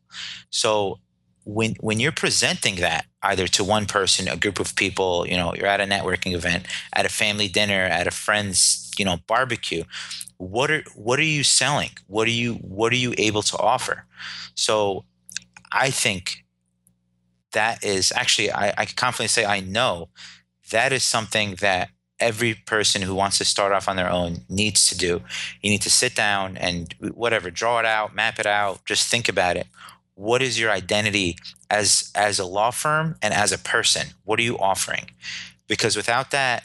So 0.49 0.99
when 1.43 1.75
when 1.79 1.99
you're 1.99 2.11
presenting 2.11 2.75
that 2.75 3.05
either 3.23 3.47
to 3.47 3.63
one 3.63 3.85
person, 3.85 4.27
a 4.27 4.37
group 4.37 4.59
of 4.59 4.75
people, 4.75 5.27
you 5.27 5.37
know, 5.37 5.53
you're 5.53 5.67
at 5.67 5.81
a 5.81 5.85
networking 5.85 6.33
event, 6.33 6.65
at 6.93 7.05
a 7.05 7.09
family 7.09 7.47
dinner, 7.47 7.83
at 7.83 8.07
a 8.07 8.11
friend's, 8.11 8.91
you 8.97 9.05
know, 9.05 9.17
barbecue, 9.27 9.83
what 10.41 10.71
are 10.71 10.83
what 10.95 11.19
are 11.19 11.23
you 11.23 11.43
selling? 11.43 11.91
What 12.07 12.27
are 12.27 12.31
you 12.31 12.55
what 12.55 12.91
are 12.91 12.97
you 12.97 13.13
able 13.17 13.43
to 13.43 13.57
offer? 13.57 14.05
So 14.55 15.05
i 15.71 15.89
think 15.89 16.43
that 17.53 17.83
is 17.83 18.11
actually 18.15 18.51
i, 18.51 18.69
I 18.77 18.85
can 18.85 18.95
confidently 18.95 19.27
say 19.29 19.45
i 19.45 19.59
know 19.59 20.09
that 20.71 20.91
is 20.91 21.03
something 21.03 21.55
that 21.61 21.89
every 22.19 22.53
person 22.53 23.01
who 23.01 23.15
wants 23.15 23.37
to 23.37 23.45
start 23.45 23.71
off 23.71 23.87
on 23.87 23.95
their 23.95 24.09
own 24.09 24.45
needs 24.47 24.87
to 24.87 24.95
do. 24.95 25.21
You 25.61 25.71
need 25.71 25.81
to 25.81 25.89
sit 25.89 26.15
down 26.15 26.55
and 26.55 26.93
whatever 26.99 27.49
draw 27.49 27.79
it 27.79 27.85
out 27.85 28.13
map 28.13 28.37
it 28.37 28.45
out 28.45 28.85
just 28.85 29.09
think 29.09 29.27
about 29.27 29.57
it. 29.57 29.67
What 30.13 30.41
is 30.41 30.59
your 30.59 30.69
identity 30.69 31.37
as 31.69 32.11
as 32.15 32.37
a 32.37 32.45
law 32.45 32.71
firm 32.71 33.15
and 33.21 33.33
as 33.33 33.51
a 33.51 33.57
person? 33.57 34.09
What 34.23 34.39
are 34.39 34.43
you 34.43 34.57
offering? 34.59 35.11
Because 35.67 35.95
without 35.95 36.31
that 36.31 36.63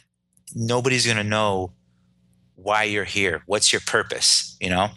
nobody's 0.55 1.07
going 1.07 1.17
to 1.17 1.25
know 1.25 1.73
why 2.57 2.83
you're 2.85 3.05
here. 3.05 3.43
What's 3.47 3.73
your 3.73 3.81
purpose? 3.87 4.57
You 4.61 4.71
know, 4.71 4.89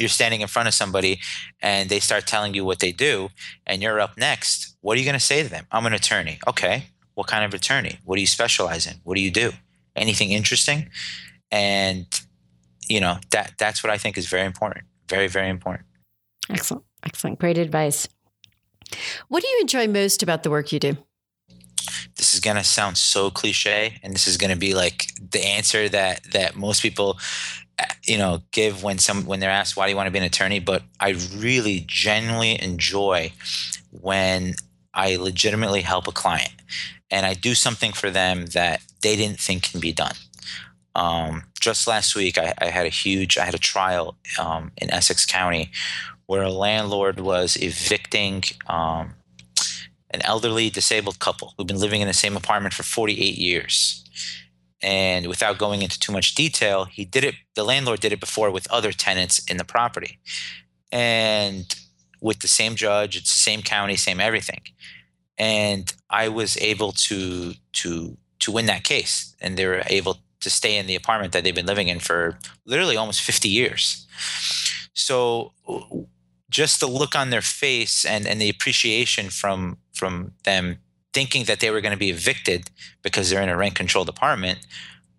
you're 0.00 0.08
standing 0.08 0.40
in 0.40 0.48
front 0.48 0.68
of 0.68 0.74
somebody 0.74 1.20
and 1.62 1.88
they 1.88 2.00
start 2.00 2.26
telling 2.26 2.54
you 2.54 2.64
what 2.64 2.80
they 2.80 2.92
do, 2.92 3.28
and 3.66 3.82
you're 3.82 4.00
up 4.00 4.18
next. 4.18 4.76
What 4.80 4.96
are 4.96 4.98
you 4.98 5.04
going 5.04 5.14
to 5.14 5.20
say 5.20 5.42
to 5.42 5.48
them? 5.48 5.66
I'm 5.70 5.86
an 5.86 5.92
attorney. 5.92 6.38
Okay. 6.46 6.86
What 7.14 7.28
kind 7.28 7.44
of 7.44 7.54
attorney? 7.54 7.98
What 8.04 8.16
do 8.16 8.20
you 8.20 8.26
specialize 8.26 8.86
in? 8.86 8.94
What 9.04 9.14
do 9.14 9.22
you 9.22 9.30
do? 9.30 9.52
Anything 9.94 10.30
interesting? 10.30 10.90
And 11.50 12.06
you 12.88 13.00
know 13.00 13.18
that 13.30 13.52
that's 13.58 13.82
what 13.82 13.90
I 13.90 13.98
think 13.98 14.18
is 14.18 14.26
very 14.28 14.44
important. 14.44 14.84
Very 15.08 15.28
very 15.28 15.48
important. 15.48 15.86
Excellent. 16.50 16.84
Excellent. 17.04 17.38
Great 17.38 17.58
advice. 17.58 18.08
What 19.28 19.42
do 19.42 19.48
you 19.48 19.58
enjoy 19.60 19.88
most 19.88 20.22
about 20.22 20.42
the 20.42 20.50
work 20.50 20.72
you 20.72 20.78
do? 20.78 20.96
this 22.16 22.34
is 22.34 22.40
going 22.40 22.56
to 22.56 22.64
sound 22.64 22.96
so 22.96 23.30
cliche 23.30 23.98
and 24.02 24.14
this 24.14 24.26
is 24.26 24.36
going 24.36 24.50
to 24.50 24.58
be 24.58 24.74
like 24.74 25.06
the 25.36 25.46
answer 25.46 25.88
that 25.88 26.22
that 26.32 26.56
most 26.56 26.82
people 26.82 27.18
uh, 27.78 27.84
you 28.04 28.18
know 28.18 28.42
give 28.52 28.82
when 28.82 28.98
some 28.98 29.26
when 29.26 29.40
they're 29.40 29.50
asked 29.50 29.76
why 29.76 29.86
do 29.86 29.90
you 29.90 29.96
want 29.96 30.06
to 30.06 30.10
be 30.10 30.18
an 30.18 30.24
attorney 30.24 30.58
but 30.58 30.82
i 31.00 31.10
really 31.36 31.84
genuinely 31.86 32.60
enjoy 32.62 33.30
when 33.90 34.54
i 34.94 35.16
legitimately 35.16 35.82
help 35.82 36.08
a 36.08 36.12
client 36.12 36.54
and 37.10 37.26
i 37.26 37.34
do 37.34 37.54
something 37.54 37.92
for 37.92 38.10
them 38.10 38.46
that 38.46 38.80
they 39.02 39.16
didn't 39.16 39.38
think 39.38 39.62
can 39.62 39.80
be 39.80 39.92
done 39.92 40.14
um, 40.94 41.42
just 41.60 41.86
last 41.86 42.16
week 42.16 42.38
I, 42.38 42.54
I, 42.58 42.66
had 42.66 42.86
a 42.86 42.90
huge 42.90 43.36
i 43.36 43.44
had 43.44 43.54
a 43.54 43.58
trial 43.58 44.16
um, 44.38 44.72
in 44.78 44.90
essex 44.90 45.26
county 45.26 45.70
where 46.24 46.42
a 46.42 46.50
landlord 46.50 47.20
was 47.20 47.56
evicting 47.60 48.42
um, 48.66 49.14
an 50.10 50.22
elderly 50.22 50.70
disabled 50.70 51.18
couple 51.18 51.54
who've 51.56 51.66
been 51.66 51.78
living 51.78 52.00
in 52.00 52.08
the 52.08 52.14
same 52.14 52.36
apartment 52.36 52.74
for 52.74 52.82
48 52.82 53.36
years. 53.36 54.02
And 54.82 55.26
without 55.26 55.58
going 55.58 55.82
into 55.82 55.98
too 55.98 56.12
much 56.12 56.34
detail, 56.34 56.84
he 56.84 57.04
did 57.04 57.24
it, 57.24 57.34
the 57.54 57.64
landlord 57.64 58.00
did 58.00 58.12
it 58.12 58.20
before 58.20 58.50
with 58.50 58.70
other 58.70 58.92
tenants 58.92 59.40
in 59.50 59.56
the 59.56 59.64
property. 59.64 60.18
And 60.92 61.74
with 62.20 62.40
the 62.40 62.48
same 62.48 62.74
judge, 62.76 63.16
it's 63.16 63.34
the 63.34 63.40
same 63.40 63.62
county, 63.62 63.96
same 63.96 64.20
everything. 64.20 64.60
And 65.38 65.92
I 66.10 66.28
was 66.28 66.56
able 66.58 66.92
to 66.92 67.54
to 67.72 68.16
to 68.40 68.52
win 68.52 68.66
that 68.66 68.84
case. 68.84 69.34
And 69.40 69.56
they 69.56 69.66
were 69.66 69.82
able 69.86 70.18
to 70.40 70.50
stay 70.50 70.76
in 70.76 70.86
the 70.86 70.94
apartment 70.94 71.32
that 71.32 71.44
they've 71.44 71.54
been 71.54 71.66
living 71.66 71.88
in 71.88 71.98
for 71.98 72.38
literally 72.64 72.96
almost 72.96 73.22
50 73.22 73.48
years. 73.48 74.06
So 74.94 75.52
just 76.50 76.80
the 76.80 76.86
look 76.86 77.14
on 77.14 77.30
their 77.30 77.42
face 77.42 78.04
and, 78.04 78.26
and 78.26 78.40
the 78.40 78.48
appreciation 78.48 79.30
from 79.30 79.78
from 79.92 80.32
them 80.44 80.78
thinking 81.16 81.44
that 81.44 81.60
they 81.60 81.70
were 81.70 81.80
going 81.80 81.98
to 81.98 82.04
be 82.06 82.10
evicted 82.10 82.68
because 83.00 83.30
they're 83.30 83.40
in 83.42 83.48
a 83.48 83.56
rent 83.56 83.74
controlled 83.74 84.10
apartment 84.10 84.58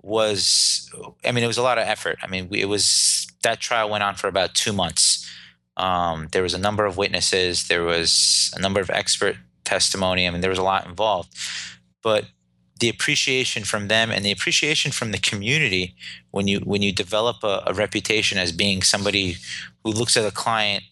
was 0.03 0.87
i 1.25 1.31
mean 1.31 1.43
it 1.43 1.53
was 1.53 1.57
a 1.57 1.67
lot 1.69 1.79
of 1.79 1.85
effort. 1.87 2.17
I 2.21 2.27
mean 2.27 2.49
it 2.51 2.69
was 2.75 3.25
that 3.41 3.59
trial 3.59 3.89
went 3.89 4.03
on 4.03 4.13
for 4.13 4.27
about 4.27 4.53
two 4.53 4.73
months. 4.73 5.03
Um, 5.75 6.27
there 6.33 6.43
was 6.43 6.53
a 6.53 6.65
number 6.67 6.85
of 6.85 6.97
witnesses 6.97 7.67
there 7.67 7.83
was 7.83 8.53
a 8.55 8.61
number 8.61 8.79
of 8.79 8.91
expert 8.91 9.35
testimony 9.63 10.27
i 10.27 10.29
mean 10.29 10.41
there 10.41 10.55
was 10.57 10.65
a 10.65 10.71
lot 10.73 10.85
involved. 10.85 11.29
But 12.03 12.25
the 12.79 12.89
appreciation 12.89 13.63
from 13.63 13.87
them 13.87 14.11
and 14.11 14.23
the 14.23 14.35
appreciation 14.37 14.91
from 14.91 15.11
the 15.11 15.23
community 15.29 15.95
when 16.29 16.47
you 16.47 16.59
when 16.59 16.83
you 16.83 16.91
develop 16.93 17.37
a, 17.43 17.63
a 17.65 17.73
reputation 17.73 18.37
as 18.37 18.51
being 18.51 18.83
somebody 18.83 19.37
who 19.83 19.89
looks 19.99 20.15
at 20.15 20.31
a 20.31 20.39
client 20.45 20.83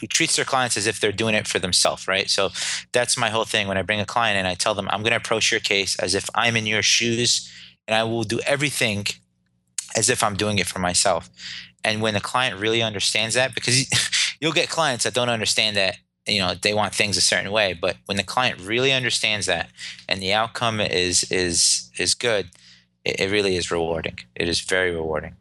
who 0.00 0.06
treats 0.06 0.36
their 0.36 0.44
clients 0.44 0.76
as 0.76 0.86
if 0.86 1.00
they're 1.00 1.12
doing 1.12 1.34
it 1.34 1.46
for 1.46 1.58
themselves, 1.58 2.06
right? 2.06 2.28
So 2.28 2.50
that's 2.92 3.16
my 3.16 3.30
whole 3.30 3.44
thing. 3.44 3.68
When 3.68 3.78
I 3.78 3.82
bring 3.82 4.00
a 4.00 4.06
client 4.06 4.38
in, 4.38 4.46
I 4.46 4.54
tell 4.54 4.74
them 4.74 4.88
I'm 4.90 5.02
going 5.02 5.12
to 5.12 5.16
approach 5.16 5.50
your 5.50 5.60
case 5.60 5.98
as 5.98 6.14
if 6.14 6.28
I'm 6.34 6.56
in 6.56 6.66
your 6.66 6.82
shoes, 6.82 7.50
and 7.86 7.94
I 7.94 8.04
will 8.04 8.24
do 8.24 8.40
everything 8.40 9.06
as 9.96 10.10
if 10.10 10.22
I'm 10.22 10.36
doing 10.36 10.58
it 10.58 10.66
for 10.66 10.78
myself. 10.78 11.30
And 11.84 12.02
when 12.02 12.14
the 12.14 12.20
client 12.20 12.60
really 12.60 12.82
understands 12.82 13.34
that, 13.34 13.54
because 13.54 14.36
you'll 14.40 14.52
get 14.52 14.68
clients 14.68 15.04
that 15.04 15.14
don't 15.14 15.28
understand 15.28 15.76
that, 15.76 15.96
you 16.26 16.40
know, 16.40 16.54
they 16.54 16.74
want 16.74 16.94
things 16.94 17.16
a 17.16 17.22
certain 17.22 17.50
way, 17.50 17.72
but 17.72 17.96
when 18.04 18.18
the 18.18 18.22
client 18.22 18.60
really 18.60 18.92
understands 18.92 19.46
that, 19.46 19.70
and 20.08 20.20
the 20.20 20.32
outcome 20.32 20.80
is 20.80 21.24
is 21.30 21.90
is 21.98 22.14
good, 22.14 22.50
it, 23.04 23.20
it 23.20 23.30
really 23.30 23.56
is 23.56 23.70
rewarding. 23.70 24.18
It 24.34 24.48
is 24.48 24.60
very 24.60 24.90
rewarding. 24.90 25.36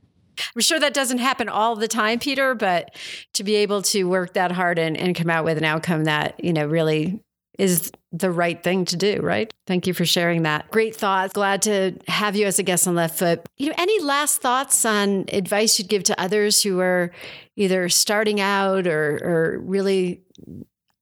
I'm 0.55 0.61
sure 0.61 0.79
that 0.79 0.93
doesn't 0.93 1.19
happen 1.19 1.49
all 1.49 1.75
the 1.75 1.87
time, 1.87 2.19
Peter, 2.19 2.55
but 2.55 2.95
to 3.33 3.43
be 3.43 3.55
able 3.55 3.81
to 3.83 4.03
work 4.05 4.33
that 4.33 4.51
hard 4.51 4.79
and, 4.79 4.97
and 4.97 5.15
come 5.15 5.29
out 5.29 5.45
with 5.45 5.57
an 5.57 5.63
outcome 5.63 6.05
that, 6.05 6.43
you 6.43 6.53
know, 6.53 6.65
really 6.65 7.19
is 7.57 7.91
the 8.11 8.31
right 8.31 8.63
thing 8.63 8.85
to 8.85 8.95
do, 8.95 9.19
right? 9.21 9.51
Thank 9.65 9.87
you 9.87 9.93
for 9.93 10.05
sharing 10.05 10.43
that. 10.43 10.69
Great 10.69 10.95
thoughts. 10.95 11.33
Glad 11.33 11.63
to 11.63 11.97
have 12.07 12.35
you 12.35 12.45
as 12.45 12.59
a 12.59 12.63
guest 12.63 12.87
on 12.87 12.95
Left 12.95 13.17
Foot. 13.17 13.47
You 13.57 13.69
know, 13.69 13.75
any 13.77 13.99
last 14.01 14.41
thoughts 14.41 14.85
on 14.85 15.25
advice 15.29 15.79
you'd 15.79 15.87
give 15.87 16.03
to 16.03 16.21
others 16.21 16.61
who 16.61 16.79
are 16.79 17.11
either 17.55 17.89
starting 17.89 18.39
out 18.39 18.85
or, 18.85 19.19
or 19.23 19.59
really 19.59 20.21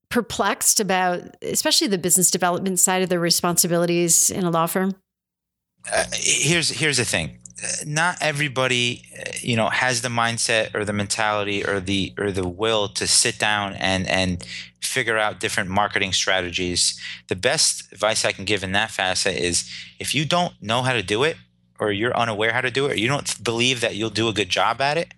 perplexed 0.10 0.80
about, 0.80 1.36
especially 1.42 1.88
the 1.88 1.98
business 1.98 2.32
development 2.32 2.80
side 2.80 3.02
of 3.02 3.10
their 3.10 3.20
responsibilities 3.20 4.30
in 4.30 4.46
a 4.46 4.50
law 4.50 4.66
firm? 4.66 4.96
Uh, 5.92 6.06
here's 6.14 6.70
here's 6.70 6.98
the 6.98 7.06
thing 7.06 7.38
not 7.86 8.18
everybody 8.22 9.04
you 9.42 9.56
know 9.56 9.70
has 9.70 10.02
the 10.02 10.10
mindset 10.10 10.76
or 10.76 10.84
the 10.84 10.94
mentality 10.94 11.66
or 11.66 11.80
the 11.80 12.14
or 12.18 12.32
the 12.32 12.48
will 12.48 12.88
to 12.90 13.08
sit 13.08 13.40
down 13.40 13.74
and 13.74 14.08
and 14.08 14.46
figure 14.82 15.18
out 15.18 15.40
different 15.40 15.70
marketing 15.70 16.14
strategies. 16.14 17.00
The 17.28 17.36
best 17.36 17.92
advice 17.92 18.26
i 18.26 18.32
can 18.32 18.46
give 18.46 18.64
in 18.64 18.74
that 18.74 18.92
facet 18.92 19.38
is 19.38 19.70
if 20.00 20.14
you 20.14 20.26
don't 20.26 20.54
know 20.62 20.82
how 20.84 20.94
to 20.94 21.04
do 21.04 21.24
it 21.24 21.38
or 21.80 21.92
you're 21.92 22.16
unaware 22.16 22.54
how 22.54 22.62
to 22.62 22.72
do 22.72 22.86
it 22.86 22.94
or 22.94 22.98
you 22.98 23.08
don't 23.08 23.44
believe 23.44 23.82
that 23.82 23.96
you'll 23.96 24.10
do 24.10 24.28
a 24.28 24.34
good 24.34 24.50
job 24.50 24.80
at 24.82 24.98
it 24.98 25.14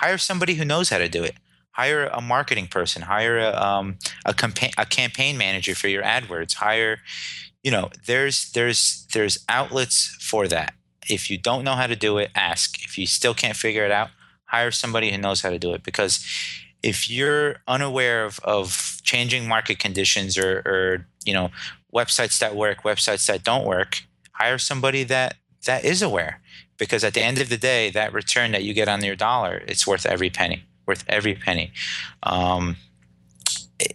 hire 0.00 0.18
somebody 0.18 0.54
who 0.54 0.64
knows 0.64 0.88
how 0.88 0.98
to 0.98 1.08
do 1.08 1.22
it. 1.22 1.34
Hire 1.72 2.06
a 2.06 2.20
marketing 2.20 2.66
person. 2.66 3.02
Hire 3.02 3.38
a, 3.38 3.54
um, 3.54 3.98
a 4.24 4.34
campaign 4.34 4.70
a 4.76 4.84
campaign 4.84 5.38
manager 5.38 5.74
for 5.74 5.88
your 5.88 6.02
adwords. 6.02 6.54
Hire 6.54 6.98
you 7.62 7.70
know 7.70 7.90
there's 8.06 8.50
there's 8.52 9.06
there's 9.12 9.44
outlets 9.48 10.16
for 10.20 10.48
that 10.48 10.74
if 11.08 11.30
you 11.30 11.38
don't 11.38 11.64
know 11.64 11.74
how 11.74 11.86
to 11.86 11.96
do 11.96 12.18
it, 12.18 12.30
ask. 12.34 12.82
If 12.84 12.98
you 12.98 13.06
still 13.06 13.34
can't 13.34 13.56
figure 13.56 13.84
it 13.84 13.90
out, 13.90 14.10
hire 14.44 14.70
somebody 14.70 15.10
who 15.10 15.18
knows 15.18 15.42
how 15.42 15.50
to 15.50 15.58
do 15.58 15.72
it. 15.72 15.82
Because 15.82 16.24
if 16.82 17.10
you're 17.10 17.56
unaware 17.68 18.24
of, 18.24 18.40
of 18.40 19.00
changing 19.02 19.48
market 19.48 19.78
conditions 19.78 20.36
or, 20.38 20.62
or 20.66 21.06
you 21.24 21.32
know 21.32 21.50
websites 21.94 22.38
that 22.38 22.54
work, 22.54 22.82
websites 22.82 23.26
that 23.26 23.44
don't 23.44 23.66
work, 23.66 24.02
hire 24.32 24.58
somebody 24.58 25.04
that 25.04 25.36
that 25.66 25.84
is 25.84 26.02
aware. 26.02 26.40
Because 26.78 27.04
at 27.04 27.12
the 27.14 27.22
end 27.22 27.38
of 27.38 27.50
the 27.50 27.58
day, 27.58 27.90
that 27.90 28.12
return 28.12 28.52
that 28.52 28.64
you 28.64 28.72
get 28.72 28.88
on 28.88 29.04
your 29.04 29.16
dollar, 29.16 29.62
it's 29.68 29.86
worth 29.86 30.06
every 30.06 30.30
penny. 30.30 30.64
Worth 30.86 31.04
every 31.06 31.34
penny. 31.34 31.72
Um, 32.22 32.76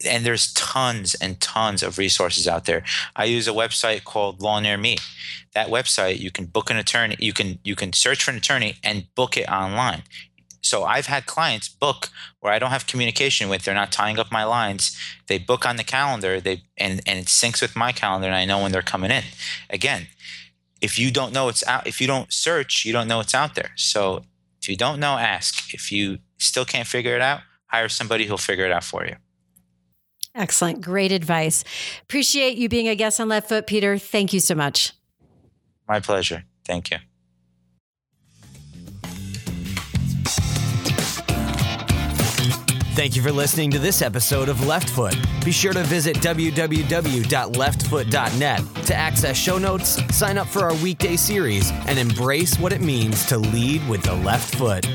and 0.05 0.25
there's 0.25 0.53
tons 0.53 1.15
and 1.15 1.39
tons 1.39 1.83
of 1.83 1.97
resources 1.97 2.47
out 2.47 2.65
there. 2.65 2.83
I 3.15 3.25
use 3.25 3.47
a 3.47 3.51
website 3.51 4.03
called 4.03 4.41
Law 4.41 4.59
Near 4.59 4.77
Me. 4.77 4.97
That 5.53 5.69
website, 5.69 6.19
you 6.19 6.31
can 6.31 6.45
book 6.45 6.69
an 6.69 6.77
attorney. 6.77 7.15
You 7.19 7.33
can 7.33 7.59
you 7.63 7.75
can 7.75 7.93
search 7.93 8.23
for 8.23 8.31
an 8.31 8.37
attorney 8.37 8.75
and 8.83 9.07
book 9.15 9.37
it 9.37 9.49
online. 9.49 10.03
So 10.61 10.83
I've 10.83 11.05
had 11.05 11.27
clients 11.27 11.69
book 11.69 12.09
where 12.39 12.51
I 12.51 12.57
don't 12.57 12.71
have 12.71 12.87
communication 12.87 13.49
with. 13.49 13.63
They're 13.63 13.75
not 13.75 13.91
tying 13.91 14.17
up 14.17 14.31
my 14.31 14.43
lines. 14.43 14.97
They 15.27 15.37
book 15.37 15.63
on 15.65 15.75
the 15.75 15.83
calendar. 15.83 16.41
They 16.41 16.63
and 16.77 17.01
and 17.05 17.19
it 17.19 17.27
syncs 17.27 17.61
with 17.61 17.75
my 17.75 17.91
calendar, 17.91 18.27
and 18.27 18.35
I 18.35 18.45
know 18.45 18.61
when 18.61 18.71
they're 18.71 18.81
coming 18.81 19.11
in. 19.11 19.23
Again, 19.69 20.07
if 20.81 20.97
you 20.97 21.11
don't 21.11 21.33
know 21.33 21.49
it's 21.49 21.65
out, 21.67 21.85
if 21.87 22.01
you 22.01 22.07
don't 22.07 22.33
search, 22.33 22.83
you 22.83 22.93
don't 22.93 23.07
know 23.07 23.19
it's 23.19 23.35
out 23.35 23.55
there. 23.55 23.71
So 23.75 24.23
if 24.61 24.67
you 24.67 24.75
don't 24.75 24.99
know, 24.99 25.17
ask. 25.17 25.73
If 25.73 25.91
you 25.91 26.17
still 26.39 26.65
can't 26.65 26.87
figure 26.87 27.15
it 27.15 27.21
out, 27.21 27.41
hire 27.67 27.87
somebody 27.87 28.25
who'll 28.25 28.37
figure 28.37 28.65
it 28.65 28.71
out 28.71 28.83
for 28.83 29.05
you. 29.05 29.15
Excellent. 30.35 30.81
Great 30.81 31.11
advice. 31.11 31.63
Appreciate 32.03 32.57
you 32.57 32.69
being 32.69 32.87
a 32.87 32.95
guest 32.95 33.19
on 33.19 33.29
Left 33.29 33.49
Foot, 33.49 33.67
Peter. 33.67 33.97
Thank 33.97 34.33
you 34.33 34.39
so 34.39 34.53
much. 34.53 34.93
My 35.87 35.99
pleasure. 35.99 36.43
Thank 36.65 36.91
you. 36.91 36.97
Thank 42.95 43.15
you 43.17 43.21
for 43.21 43.31
listening 43.31 43.71
to 43.71 43.79
this 43.79 44.01
episode 44.01 44.47
of 44.47 44.65
Left 44.65 44.89
Foot. 44.89 45.17
Be 45.43 45.51
sure 45.51 45.73
to 45.73 45.83
visit 45.83 46.15
www.leftfoot.net 46.17 48.85
to 48.85 48.95
access 48.95 49.37
show 49.37 49.57
notes, 49.57 50.15
sign 50.15 50.37
up 50.37 50.47
for 50.47 50.61
our 50.61 50.73
weekday 50.75 51.17
series, 51.17 51.71
and 51.87 51.99
embrace 51.99 52.57
what 52.57 52.71
it 52.71 52.79
means 52.79 53.25
to 53.25 53.37
lead 53.37 53.85
with 53.89 54.01
the 54.03 54.15
left 54.15 54.55
foot. 54.55 54.87